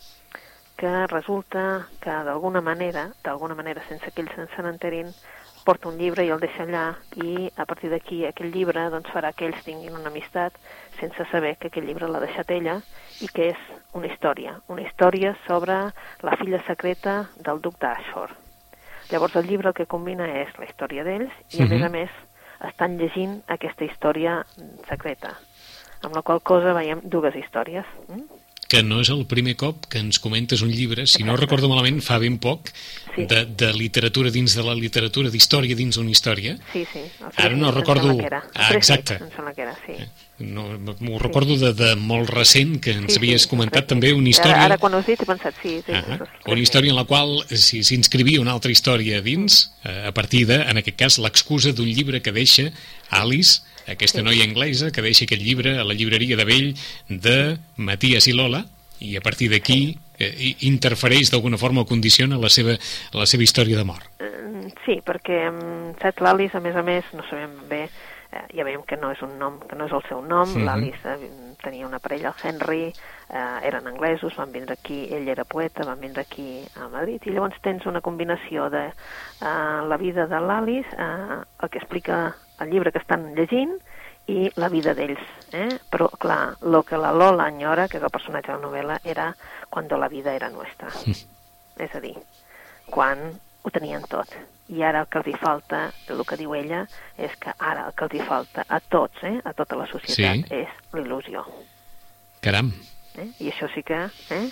que 0.77 1.07
resulta 1.07 1.87
que 2.01 2.11
d'alguna 2.11 2.61
manera, 2.61 3.11
d'alguna 3.25 3.55
manera 3.55 3.83
sense 3.89 4.11
que 4.11 4.23
ells 4.23 4.35
se 4.55 4.63
n'enterin, 4.63 5.13
porta 5.65 5.89
un 5.89 5.99
llibre 5.99 6.25
i 6.27 6.31
el 6.35 6.41
deixa 6.43 6.65
allà 6.65 6.97
i 7.23 7.51
a 7.57 7.65
partir 7.71 7.91
d'aquí 7.93 8.25
aquell 8.27 8.51
llibre 8.51 8.89
doncs, 8.91 9.11
farà 9.15 9.33
que 9.33 9.47
ells 9.47 9.63
tinguin 9.63 9.95
una 9.95 10.11
amistat 10.11 10.57
sense 10.99 11.25
saber 11.31 11.57
que 11.57 11.69
aquell 11.71 11.87
llibre 11.87 12.09
l'ha 12.11 12.23
deixat 12.25 12.51
ella 12.51 12.81
i 13.21 13.29
que 13.29 13.51
és 13.53 13.61
una 13.95 14.09
història, 14.11 14.57
una 14.69 14.83
història 14.83 15.37
sobre 15.47 15.77
la 16.27 16.37
filla 16.41 16.63
secreta 16.67 17.29
del 17.39 17.61
duc 17.63 17.79
d'Ashford. 17.79 18.35
Llavors 19.13 19.37
el 19.37 19.47
llibre 19.47 19.69
el 19.71 19.75
que 19.75 19.87
combina 19.87 20.27
és 20.43 20.51
la 20.59 20.67
història 20.67 21.05
d'ells 21.05 21.33
i 21.55 21.63
a 21.63 21.67
Mhm. 21.67 21.71
més 21.71 21.83
a 21.83 21.89
més 21.89 22.11
estan 22.69 22.99
llegint 22.99 23.43
aquesta 23.47 23.85
història 23.85 24.45
secreta, 24.89 25.37
amb 26.03 26.15
la 26.15 26.23
qual 26.23 26.41
cosa 26.43 26.73
veiem 26.73 27.01
dues 27.05 27.35
històries. 27.37 27.85
Mm? 28.09 28.25
Que 28.73 28.81
no 28.83 29.03
és 29.05 29.11
el 29.13 29.27
primer 29.29 29.53
cop 29.61 29.85
que 29.93 30.01
ens 30.01 30.17
comentes 30.23 30.63
un 30.65 30.71
llibre, 30.73 31.05
si 31.07 31.27
no 31.27 31.37
recordo 31.37 31.69
malament, 31.69 32.01
fa 32.01 32.17
ben 32.23 32.39
poc, 32.41 32.71
Sí. 33.13 33.27
de, 33.29 33.43
de 33.45 33.69
literatura 33.77 34.31
dins 34.33 34.55
de 34.57 34.63
la 34.65 34.73
literatura, 34.75 35.29
d'història 35.29 35.77
dins 35.77 35.99
d'una 35.99 36.09
història. 36.15 36.55
Sí, 36.73 36.87
sí. 36.89 37.03
Ara 37.37 37.55
no 37.61 37.69
recordo- 37.71 38.17
Ah, 38.55 38.71
exacte. 38.73 39.19
Era, 39.59 39.77
sí. 39.85 39.93
No, 40.39 40.65
m'ho 40.99 41.19
recordo 41.21 41.59
de, 41.61 41.75
de 41.77 41.91
molt 42.01 42.31
recent, 42.33 42.81
que 42.81 42.93
ens 42.97 43.13
Sí, 43.13 43.19
havies 43.21 43.43
sí, 43.45 43.49
comentat 43.51 43.85
el 43.85 43.89
també 43.93 44.15
una 44.17 44.31
història... 44.33 44.57
Ara, 44.57 44.65
ara 44.73 44.79
quan 44.81 44.95
ho 44.95 45.03
has 45.03 45.07
dit 45.07 45.21
he 45.21 45.27
pensat, 45.29 45.55
sí, 45.63 45.75
sí. 45.85 45.93
Ah, 45.93 46.17
el 46.47 46.53
una 46.57 46.63
història 46.65 46.91
en 46.91 46.97
la 46.97 47.05
qual 47.05 47.45
si 47.53 47.83
s'inscrivia 47.85 48.41
una 48.41 48.53
altra 48.57 48.73
història 48.73 49.21
dins, 49.21 49.75
eh, 49.85 50.07
a 50.09 50.13
partir 50.17 50.47
de, 50.49 50.57
en 50.65 50.81
aquest 50.81 50.97
cas, 50.97 51.19
l'excusa 51.21 51.75
d'un 51.77 51.87
llibre 51.93 52.23
que 52.23 52.33
deixa 52.33 52.73
Alice, 53.11 53.61
aquesta 53.89 54.19
Sí. 54.19 54.25
noia 54.25 54.45
anglesa, 54.45 54.91
que 54.91 55.03
deixa 55.03 55.25
aquest 55.25 55.43
llibre 55.43 55.79
a 55.79 55.85
la 55.85 55.95
llibreria 55.95 56.37
de 56.37 56.45
vell 56.45 56.75
de 57.09 57.59
Matías 57.77 58.27
i 58.29 58.33
Lola, 58.33 58.65
i 59.01 59.17
a 59.17 59.21
partir 59.21 59.51
d'aquí 59.51 59.99
eh, 60.19 60.55
interfereix 60.61 61.31
d'alguna 61.33 61.59
forma 61.59 61.81
o 61.83 61.87
condiciona 61.87 62.39
la 62.39 62.49
seva, 62.49 62.77
la 63.13 63.27
seva 63.27 63.43
història 63.43 63.77
de 63.77 63.85
mort. 63.85 64.07
Eh, 64.21 64.31
Sí, 64.87 65.01
perquè 65.05 65.49
um, 65.51 65.95
Seth 66.01 66.21
l'Alice, 66.21 66.57
a 66.57 66.61
més 66.61 66.75
a 66.75 66.83
més, 66.83 67.05
no 67.15 67.23
sabem 67.29 67.69
bé, 67.69 67.85
eh, 68.33 68.43
ja 68.57 68.65
veiem 68.65 68.83
que 68.87 68.97
no 68.97 69.11
és 69.13 69.21
un 69.23 69.37
nom, 69.39 69.61
que 69.69 69.77
no 69.77 69.87
és 69.87 69.93
el 69.93 70.03
seu 70.09 70.23
nom, 70.23 70.49
Mhm. 70.49 70.65
l'Alice 70.65 71.09
eh, 71.15 71.55
tenia 71.63 71.87
una 71.87 71.99
parella, 72.01 72.35
el 72.35 72.49
Henry, 72.49 72.93
eh, 73.31 73.59
eren 73.63 73.87
anglesos, 73.87 74.35
van 74.37 74.51
vindre 74.53 74.75
aquí, 74.75 75.07
ell 75.13 75.29
era 75.29 75.45
poeta, 75.45 75.85
van 75.85 76.01
vindre 76.01 76.23
aquí 76.23 76.63
a 76.77 76.89
Madrid, 76.89 77.21
i 77.27 77.31
llavors 77.31 77.61
tens 77.63 77.87
una 77.87 78.01
combinació 78.01 78.71
de 78.71 78.87
eh, 78.87 79.87
la 79.89 79.97
vida 79.97 80.27
de 80.27 80.41
l'Alice, 80.41 80.89
eh, 80.99 81.43
el 81.63 81.71
que 81.71 81.79
explica 81.79 82.35
el 82.63 82.71
llibre 82.71 82.93
que 82.93 83.03
estan 83.03 83.35
llegint, 83.37 83.75
i 84.31 84.47
la 84.57 84.69
vida 84.71 84.95
d'ells. 84.95 85.23
Eh? 85.53 85.69
Però, 85.91 86.09
clar, 86.23 86.55
el 86.63 86.79
que 86.87 86.99
la 87.01 87.11
Lola 87.13 87.49
enyora, 87.51 87.89
que 87.91 87.99
és 87.99 88.05
el 88.07 88.13
personatge 88.15 88.53
de 88.53 88.59
la 88.59 88.67
novel·la, 88.69 89.01
era 89.05 89.33
quan 89.69 89.89
la 89.91 90.09
vida 90.09 90.35
era 90.35 90.51
nostra. 90.51 90.93
És 91.83 91.95
a 91.97 92.01
dir, 92.01 92.15
quan 92.87 93.19
ho 93.63 93.71
tenien 93.71 94.05
tot. 94.09 94.29
I 94.69 94.83
ara 94.87 95.03
el 95.03 95.09
que 95.11 95.19
els 95.19 95.29
hi 95.33 95.35
falta, 95.41 95.91
el 96.09 96.23
que 96.29 96.37
diu 96.37 96.55
ella, 96.55 96.85
és 97.19 97.35
que 97.41 97.53
ara 97.59 97.87
el 97.89 97.95
que 97.97 98.05
els 98.07 98.15
hi 98.15 98.23
falta 98.29 98.65
a 98.69 98.79
tots, 98.81 99.25
eh, 99.25 99.41
a 99.45 99.53
tota 99.53 99.77
la 99.77 99.87
societat, 99.91 100.47
Sí. 100.47 100.63
és 100.63 100.95
l'il·lusió. 100.95 101.45
Caram, 102.43 102.71
Eh? 103.19 103.29
I 103.45 103.51
això 103.53 103.69
sí 103.75 103.83
que 103.85 103.99
eh, 104.33 104.47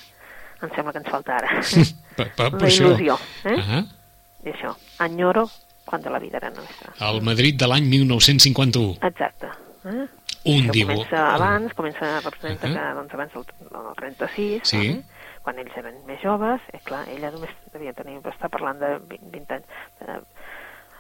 em 0.61 0.73
sembla 0.75 0.93
que 0.93 1.01
ens 1.01 1.09
falta 1.11 1.39
ara. 1.39 1.61
per, 2.19 2.29
per, 2.37 2.51
per 2.53 2.61
la 2.61 2.69
això... 2.69 2.91
il·lusió. 2.91 3.17
Eh? 3.49 3.57
Ah, 3.57 3.83
I 4.45 4.53
això, 4.55 4.75
enyoro 5.07 5.47
quan 5.91 6.03
la 6.07 6.19
vida 6.23 6.39
era 6.39 6.51
nostra. 6.55 6.95
el 7.11 7.21
Madrid 7.27 7.59
de 7.59 7.67
l'any 7.69 7.85
1951. 7.91 8.97
Exacte. 9.11 9.51
Eh? 9.85 10.07
Un 10.45 10.63
Això 10.69 10.73
dibu... 10.73 10.93
comença 10.95 11.23
abans, 11.35 11.75
comença 11.75 12.07
a 12.17 12.21
representar 12.21 12.69
Uh-huh. 12.71 12.77
que 12.79 12.95
doncs, 13.01 13.15
abans 13.15 13.33
del, 13.35 13.45
del 13.71 13.95
36, 13.97 14.61
Sí. 14.65 14.87
eh? 14.95 15.03
quan 15.43 15.57
ells 15.59 15.77
eren 15.81 15.95
més 16.07 16.21
joves, 16.23 16.61
eh, 16.73 16.79
clar, 16.85 17.07
ella 17.09 17.31
només 17.33 17.51
devia 17.73 17.95
tenir, 17.97 18.19
està 18.29 18.49
parlant 18.53 18.79
de 18.79 18.91
20, 19.09 19.31
20 19.33 19.55
anys, 19.57 19.67
eh, 20.05 20.19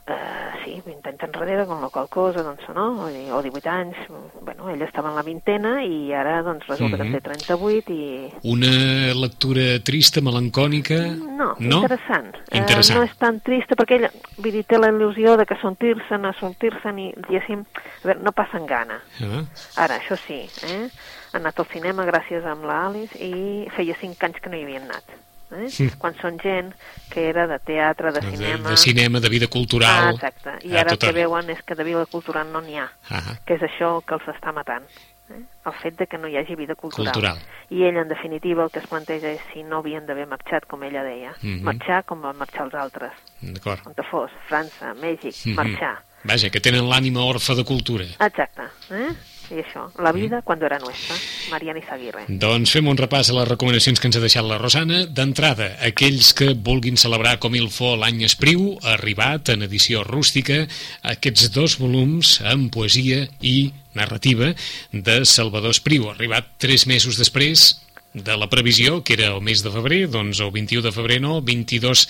eh, 0.06 0.64
sí, 0.64 0.82
20 0.84 1.08
anys 1.08 1.22
enrere, 1.24 1.66
con 1.66 1.80
la 1.82 1.88
qual 1.88 2.08
cosa, 2.08 2.42
doncs, 2.42 2.62
no? 2.74 3.04
O, 3.04 3.08
di- 3.08 3.30
o 3.30 3.42
18 3.42 3.68
anys, 3.70 3.96
bueno, 4.42 4.68
ella 4.70 4.84
estava 4.86 5.10
en 5.10 5.16
la 5.16 5.22
vintena 5.22 5.82
i 5.84 6.12
ara, 6.12 6.42
doncs, 6.42 6.66
resulta 6.66 6.96
Mhm. 6.96 7.00
que 7.00 7.06
en 7.06 7.12
té 7.12 7.20
38 7.20 7.92
i... 7.92 8.32
Una 8.44 9.14
lectura 9.14 9.78
trista, 9.84 10.20
melancònica... 10.20 10.98
No, 11.40 11.54
no? 11.58 11.76
interessant. 11.82 12.34
Interessant. 12.52 12.96
Eh, 12.96 13.00
no 13.00 13.04
és 13.04 13.16
tan 13.18 13.40
trista 13.40 13.74
perquè 13.76 13.96
ella, 14.00 14.10
vull 14.36 14.52
dir, 14.52 14.64
té 14.64 14.78
la 14.78 14.90
il·lusió 14.92 15.36
de 15.36 15.46
que 15.46 15.56
sortir-se'n, 15.60 16.24
a 16.26 16.32
sortir-se'n 16.40 16.98
i, 16.98 17.12
diguéssim, 17.28 17.60
a 17.64 18.06
veure, 18.06 18.20
no 18.22 18.32
passen 18.32 18.66
gana. 18.66 19.00
Ah, 19.22 19.44
Ara, 19.86 19.96
això 20.00 20.16
sí, 20.26 20.42
eh? 20.66 20.88
ha 21.32 21.38
anat 21.38 21.58
al 21.60 21.66
cinema 21.72 22.04
gràcies 22.04 22.44
a 22.44 22.54
la 22.54 22.86
Alice 22.88 23.16
i 23.16 23.68
feia 23.76 23.94
cinc 24.00 24.22
anys 24.24 24.40
que 24.42 24.50
no 24.50 24.56
hi 24.56 24.64
havien 24.64 24.82
anat. 24.90 25.04
Eh? 25.52 25.68
Mm. 25.68 25.98
Quan 25.98 26.14
són 26.20 26.38
gent 26.42 26.72
que 27.10 27.28
era 27.28 27.46
de 27.50 27.58
teatre, 27.58 28.12
de 28.12 28.20
de, 28.20 28.30
cinema... 28.36 28.70
de 28.70 28.76
cinema, 28.76 29.20
de 29.20 29.28
vida 29.28 29.46
Ah, 29.46 29.50
cultural... 29.52 30.14
exacte. 30.14 30.58
I 30.68 30.76
a 30.76 30.80
ara 30.80 30.92
el 30.92 30.98
que 30.98 31.12
veuen 31.12 31.50
és 31.50 31.62
que 31.62 31.74
de 31.74 31.84
vida 31.84 32.04
cultural 32.06 32.52
no 32.52 32.60
n'hi 32.60 32.76
ha, 32.78 32.90
Ah, 33.10 33.38
que 33.46 33.54
és 33.54 33.62
això 33.62 34.00
que 34.06 34.14
els 34.14 34.28
està 34.30 34.52
matant. 34.54 34.84
Eh? 35.30 35.42
El 35.66 35.72
fet 35.82 35.96
de 35.98 36.06
que 36.06 36.18
no 36.18 36.26
hi 36.28 36.36
hagi 36.36 36.54
vida 36.56 36.74
cultural. 36.74 37.12
Cultural. 37.12 37.38
I 37.70 37.84
ell, 37.86 37.96
en 37.96 38.08
definitiva, 38.08 38.64
el 38.64 38.70
que 38.70 38.80
es 38.80 38.86
planteja 38.86 39.30
és 39.30 39.40
si 39.52 39.62
no 39.62 39.78
havien 39.78 40.06
d'haver 40.06 40.26
marxat, 40.26 40.66
com 40.66 40.82
ella 40.82 41.02
deia. 41.04 41.34
Mhm. 41.42 41.62
Marxar 41.62 42.04
com 42.04 42.20
van 42.22 42.36
marxar 42.36 42.64
els 42.66 42.74
altres. 42.74 43.12
D'acord. 43.40 43.86
On 43.86 43.94
te 43.94 44.02
fos, 44.10 44.30
França, 44.48 44.94
Mèxic, 44.94 45.34
Mhm. 45.46 45.54
marxar. 45.54 46.02
Vaja, 46.22 46.50
que 46.50 46.60
tenen 46.60 46.84
l'ànima 46.84 47.22
orfa 47.24 47.54
de 47.54 47.64
cultura. 47.64 48.04
Exacte. 48.04 48.62
Eh? 48.90 49.08
I 49.50 49.60
això, 49.64 49.88
la 49.98 50.12
vida 50.12 50.38
Mm. 50.38 50.44
quan 50.44 50.62
era 50.62 50.78
nostra. 50.78 51.16
Mariana 51.50 51.80
Izaguirre. 51.80 52.24
Doncs 52.28 52.70
fem 52.70 52.86
un 52.86 52.96
repàs 52.96 53.30
a 53.30 53.34
les 53.34 53.48
recomanacions 53.48 53.98
que 54.00 54.06
ens 54.06 54.16
ha 54.16 54.20
deixat 54.20 54.44
la 54.46 54.58
Rosana. 54.58 55.06
D'entrada, 55.06 55.76
aquells 55.82 56.32
que 56.34 56.54
vulguin 56.54 56.96
celebrar 56.96 57.38
com 57.42 57.54
il 57.58 57.68
fo 57.70 57.96
l'any 57.96 58.22
Espriu, 58.24 58.78
arribat 58.82 59.48
en 59.50 59.62
edició 59.66 60.04
rústica 60.04 60.66
aquests 61.02 61.50
dos 61.50 61.78
volums 61.78 62.40
amb 62.46 62.70
poesia 62.72 63.28
i 63.40 63.72
narrativa 63.94 64.54
de 64.92 65.24
Salvador 65.26 65.70
Espriu. 65.74 66.10
Arribat 66.10 66.46
tres 66.58 66.86
mesos 66.86 67.18
després 67.18 67.80
de 68.12 68.36
la 68.36 68.48
previsió, 68.50 69.04
que 69.04 69.14
era 69.14 69.28
el 69.34 69.40
mes 69.40 69.62
de 69.62 69.70
febrer, 69.70 70.08
doncs 70.10 70.40
el 70.40 70.50
21 70.50 70.82
de 70.82 70.90
febrer 70.90 71.20
no, 71.22 71.40
22, 71.42 72.08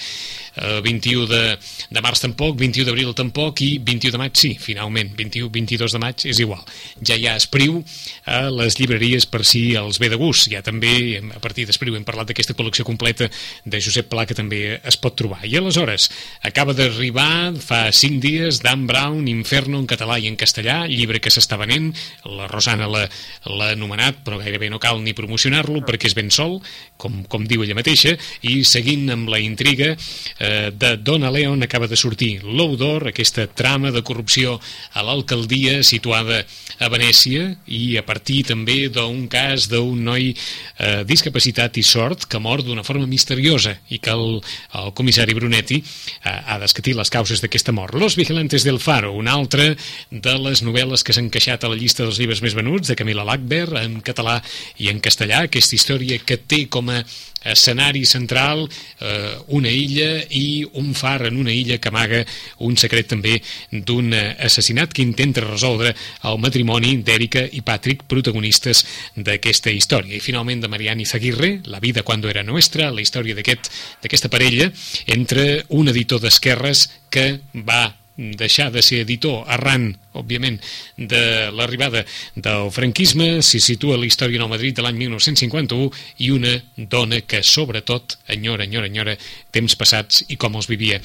eh, 0.57 0.81
21 0.85 1.27
de, 1.31 1.43
de 1.91 2.05
març 2.05 2.25
tampoc, 2.25 2.57
21 2.61 2.89
d'abril 2.89 3.15
tampoc 3.17 3.63
i 3.67 3.71
21 3.79 4.15
de 4.17 4.23
maig 4.23 4.37
sí, 4.39 4.55
finalment, 4.61 5.13
21, 5.19 5.51
22 5.55 5.97
de 5.97 6.03
maig 6.03 6.27
és 6.31 6.43
igual. 6.43 6.63
Ja 7.01 7.19
hi 7.19 7.29
ha 7.29 7.37
Espriu 7.41 7.81
a 8.29 8.43
les 8.53 8.77
llibreries 8.79 9.27
per 9.31 9.43
si 9.49 9.75
els 9.79 10.01
ve 10.01 10.11
de 10.13 10.19
gust. 10.21 10.51
Ja 10.53 10.63
també, 10.67 11.21
a 11.21 11.41
partir 11.43 11.67
d'Espriu, 11.69 11.97
hem 11.97 12.05
parlat 12.07 12.31
d'aquesta 12.31 12.55
col·lecció 12.59 12.85
completa 12.87 13.31
de 13.65 13.81
Josep 13.81 14.11
Pla 14.11 14.27
que 14.29 14.37
també 14.37 14.61
es 14.77 14.99
pot 15.01 15.17
trobar. 15.19 15.41
I 15.49 15.57
aleshores, 15.59 16.09
acaba 16.47 16.75
d'arribar 16.77 17.57
fa 17.63 17.87
5 17.95 18.21
dies 18.23 18.61
Dan 18.65 18.87
Brown, 18.91 19.29
Inferno 19.31 19.81
en 19.81 19.89
català 19.91 20.19
i 20.21 20.29
en 20.31 20.39
castellà, 20.41 20.83
llibre 20.91 21.21
que 21.23 21.33
s'està 21.33 21.59
venent, 21.61 21.91
la 22.29 22.49
Rosana 22.51 22.89
l'ha 22.91 23.71
anomenat, 23.71 24.23
però 24.27 24.41
gairebé 24.41 24.71
no 24.71 24.81
cal 24.83 25.01
ni 25.05 25.15
promocionar-lo 25.17 25.85
perquè 25.87 26.11
és 26.11 26.17
ben 26.19 26.31
sol, 26.35 26.59
com, 27.01 27.23
com 27.31 27.47
diu 27.49 27.65
ella 27.65 27.79
mateixa, 27.79 28.17
i 28.47 28.61
seguint 28.69 29.09
amb 29.15 29.31
la 29.33 29.41
intriga 29.43 29.93
eh, 29.95 30.50
de 30.73 30.97
Donna 30.97 31.31
Leon 31.31 31.63
acaba 31.63 31.89
de 31.89 31.97
sortir 31.97 32.41
L'Ou 32.45 32.77
d'Or, 32.77 33.09
aquesta 33.11 33.47
trama 33.47 33.91
de 33.95 34.03
corrupció 34.03 34.59
a 34.95 35.05
l'alcaldia 35.07 35.81
situada 35.87 36.43
a 36.81 36.89
Venècia 36.93 37.51
i 37.67 37.97
a 38.01 38.05
partir 38.07 38.43
també 38.49 38.89
d'un 38.93 39.27
cas 39.31 39.69
d'un 39.71 40.01
noi 40.05 40.31
eh, 40.33 41.03
discapacitat 41.09 41.79
i 41.81 41.85
sort 41.87 42.27
que 42.31 42.41
mor 42.41 42.65
d'una 42.65 42.85
forma 42.87 43.07
misteriosa 43.11 43.77
i 43.89 44.01
que 44.03 44.13
el, 44.15 44.41
el 44.81 44.93
comissari 44.97 45.37
Brunetti 45.37 45.81
eh, 45.81 46.31
ha 46.31 46.59
d'escatir 46.63 46.97
les 46.99 47.13
causes 47.13 47.43
d'aquesta 47.43 47.75
mort. 47.77 47.95
Los 47.95 48.17
Vigilantes 48.17 48.65
del 48.65 48.81
Faro, 48.81 49.13
una 49.17 49.37
altra 49.37 49.71
de 50.11 50.37
les 50.45 50.65
novel·les 50.67 51.05
que 51.05 51.15
s'han 51.17 51.29
encaixat 51.29 51.65
a 51.65 51.73
la 51.73 51.79
llista 51.79 52.07
dels 52.07 52.21
llibres 52.21 52.43
més 52.45 52.57
venuts 52.57 52.91
de 52.91 52.99
Camila 52.99 53.27
Lackberg 53.29 53.77
en 53.81 54.01
català 54.05 54.41
i 54.81 54.89
en 54.91 55.03
castellà, 55.05 55.45
aquesta 55.47 55.77
història 55.77 56.21
que 56.25 56.41
té 56.41 56.65
com 56.73 56.91
a 56.91 57.03
escenari 57.41 58.05
central 58.05 58.69
eh, 59.01 59.37
una 59.49 59.71
illa 59.73 60.11
i 60.31 60.65
un 60.81 60.95
far 60.95 61.27
en 61.27 61.37
una 61.41 61.53
illa 61.53 61.79
que 61.79 61.91
amaga 61.91 62.25
un 62.59 62.77
secret 62.81 63.11
també 63.11 63.37
d'un 63.71 64.13
eh, 64.15 64.37
assassinat 64.47 64.95
que 64.95 65.05
intenta 65.05 65.45
resoldre 65.45 65.95
el 66.31 66.41
matrimoni 66.43 66.97
d'Èrica 67.05 67.47
i 67.53 67.63
Patrick, 67.67 68.07
protagonistes 68.11 68.85
d'aquesta 69.17 69.71
història. 69.75 70.17
I 70.17 70.25
finalment 70.25 70.63
de 70.63 70.69
Mariana 70.73 71.03
Izaguirre, 71.03 71.61
La 71.67 71.81
vida 71.81 72.03
cuando 72.03 72.29
era 72.29 72.43
nuestra, 72.43 72.91
la 72.91 73.01
història 73.01 73.35
d'aquesta 73.35 73.71
aquest, 74.05 74.29
parella 74.31 74.71
entre 75.07 75.65
un 75.69 75.89
editor 75.89 76.21
d'esquerres 76.21 76.89
que 77.11 77.41
va 77.55 78.00
deixar 78.37 78.71
de 78.73 78.83
ser 78.85 79.01
editor 79.05 79.45
arran, 79.49 79.91
òbviament, 80.19 80.59
de 80.97 81.51
l'arribada 81.55 82.03
del 82.35 82.71
franquisme, 82.75 83.41
s'hi 83.47 83.61
situa 83.63 83.99
la 83.99 84.09
història 84.09 84.41
en 84.41 84.47
el 84.47 84.53
Madrid 84.53 84.77
de 84.77 84.85
l'any 84.85 84.99
1951 85.01 85.89
i 86.27 86.31
una 86.35 86.53
dona 86.77 87.23
que 87.23 87.43
sobretot 87.47 88.19
enyora, 88.29 88.67
enyora, 88.69 88.91
enyora 88.91 89.17
temps 89.55 89.77
passats 89.79 90.25
i 90.29 90.39
com 90.41 90.59
els 90.59 90.69
vivia 90.71 91.01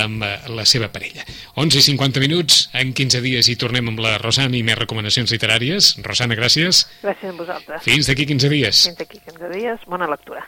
amb 0.00 0.24
eh, 0.24 0.34
la 0.54 0.66
seva 0.68 0.88
parella. 0.94 1.26
11 1.60 1.82
i 1.82 1.86
50 1.90 2.24
minuts, 2.24 2.64
en 2.72 2.94
15 2.96 3.22
dies 3.24 3.50
hi 3.50 3.58
tornem 3.60 3.92
amb 3.92 4.02
la 4.04 4.16
Rosana 4.22 4.56
i 4.56 4.64
més 4.66 4.80
recomanacions 4.80 5.34
literàries. 5.34 5.94
Rosana, 6.06 6.38
gràcies. 6.38 6.86
Gràcies 7.04 7.30
a 7.30 7.38
vosaltres. 7.38 7.86
Fins 7.86 8.10
d'aquí 8.10 8.28
15 8.32 8.52
dies. 8.52 8.84
Fins 8.88 9.00
d'aquí 9.00 9.20
15 9.20 9.56
dies. 9.56 9.88
Bona 9.90 10.10
lectura. 10.10 10.46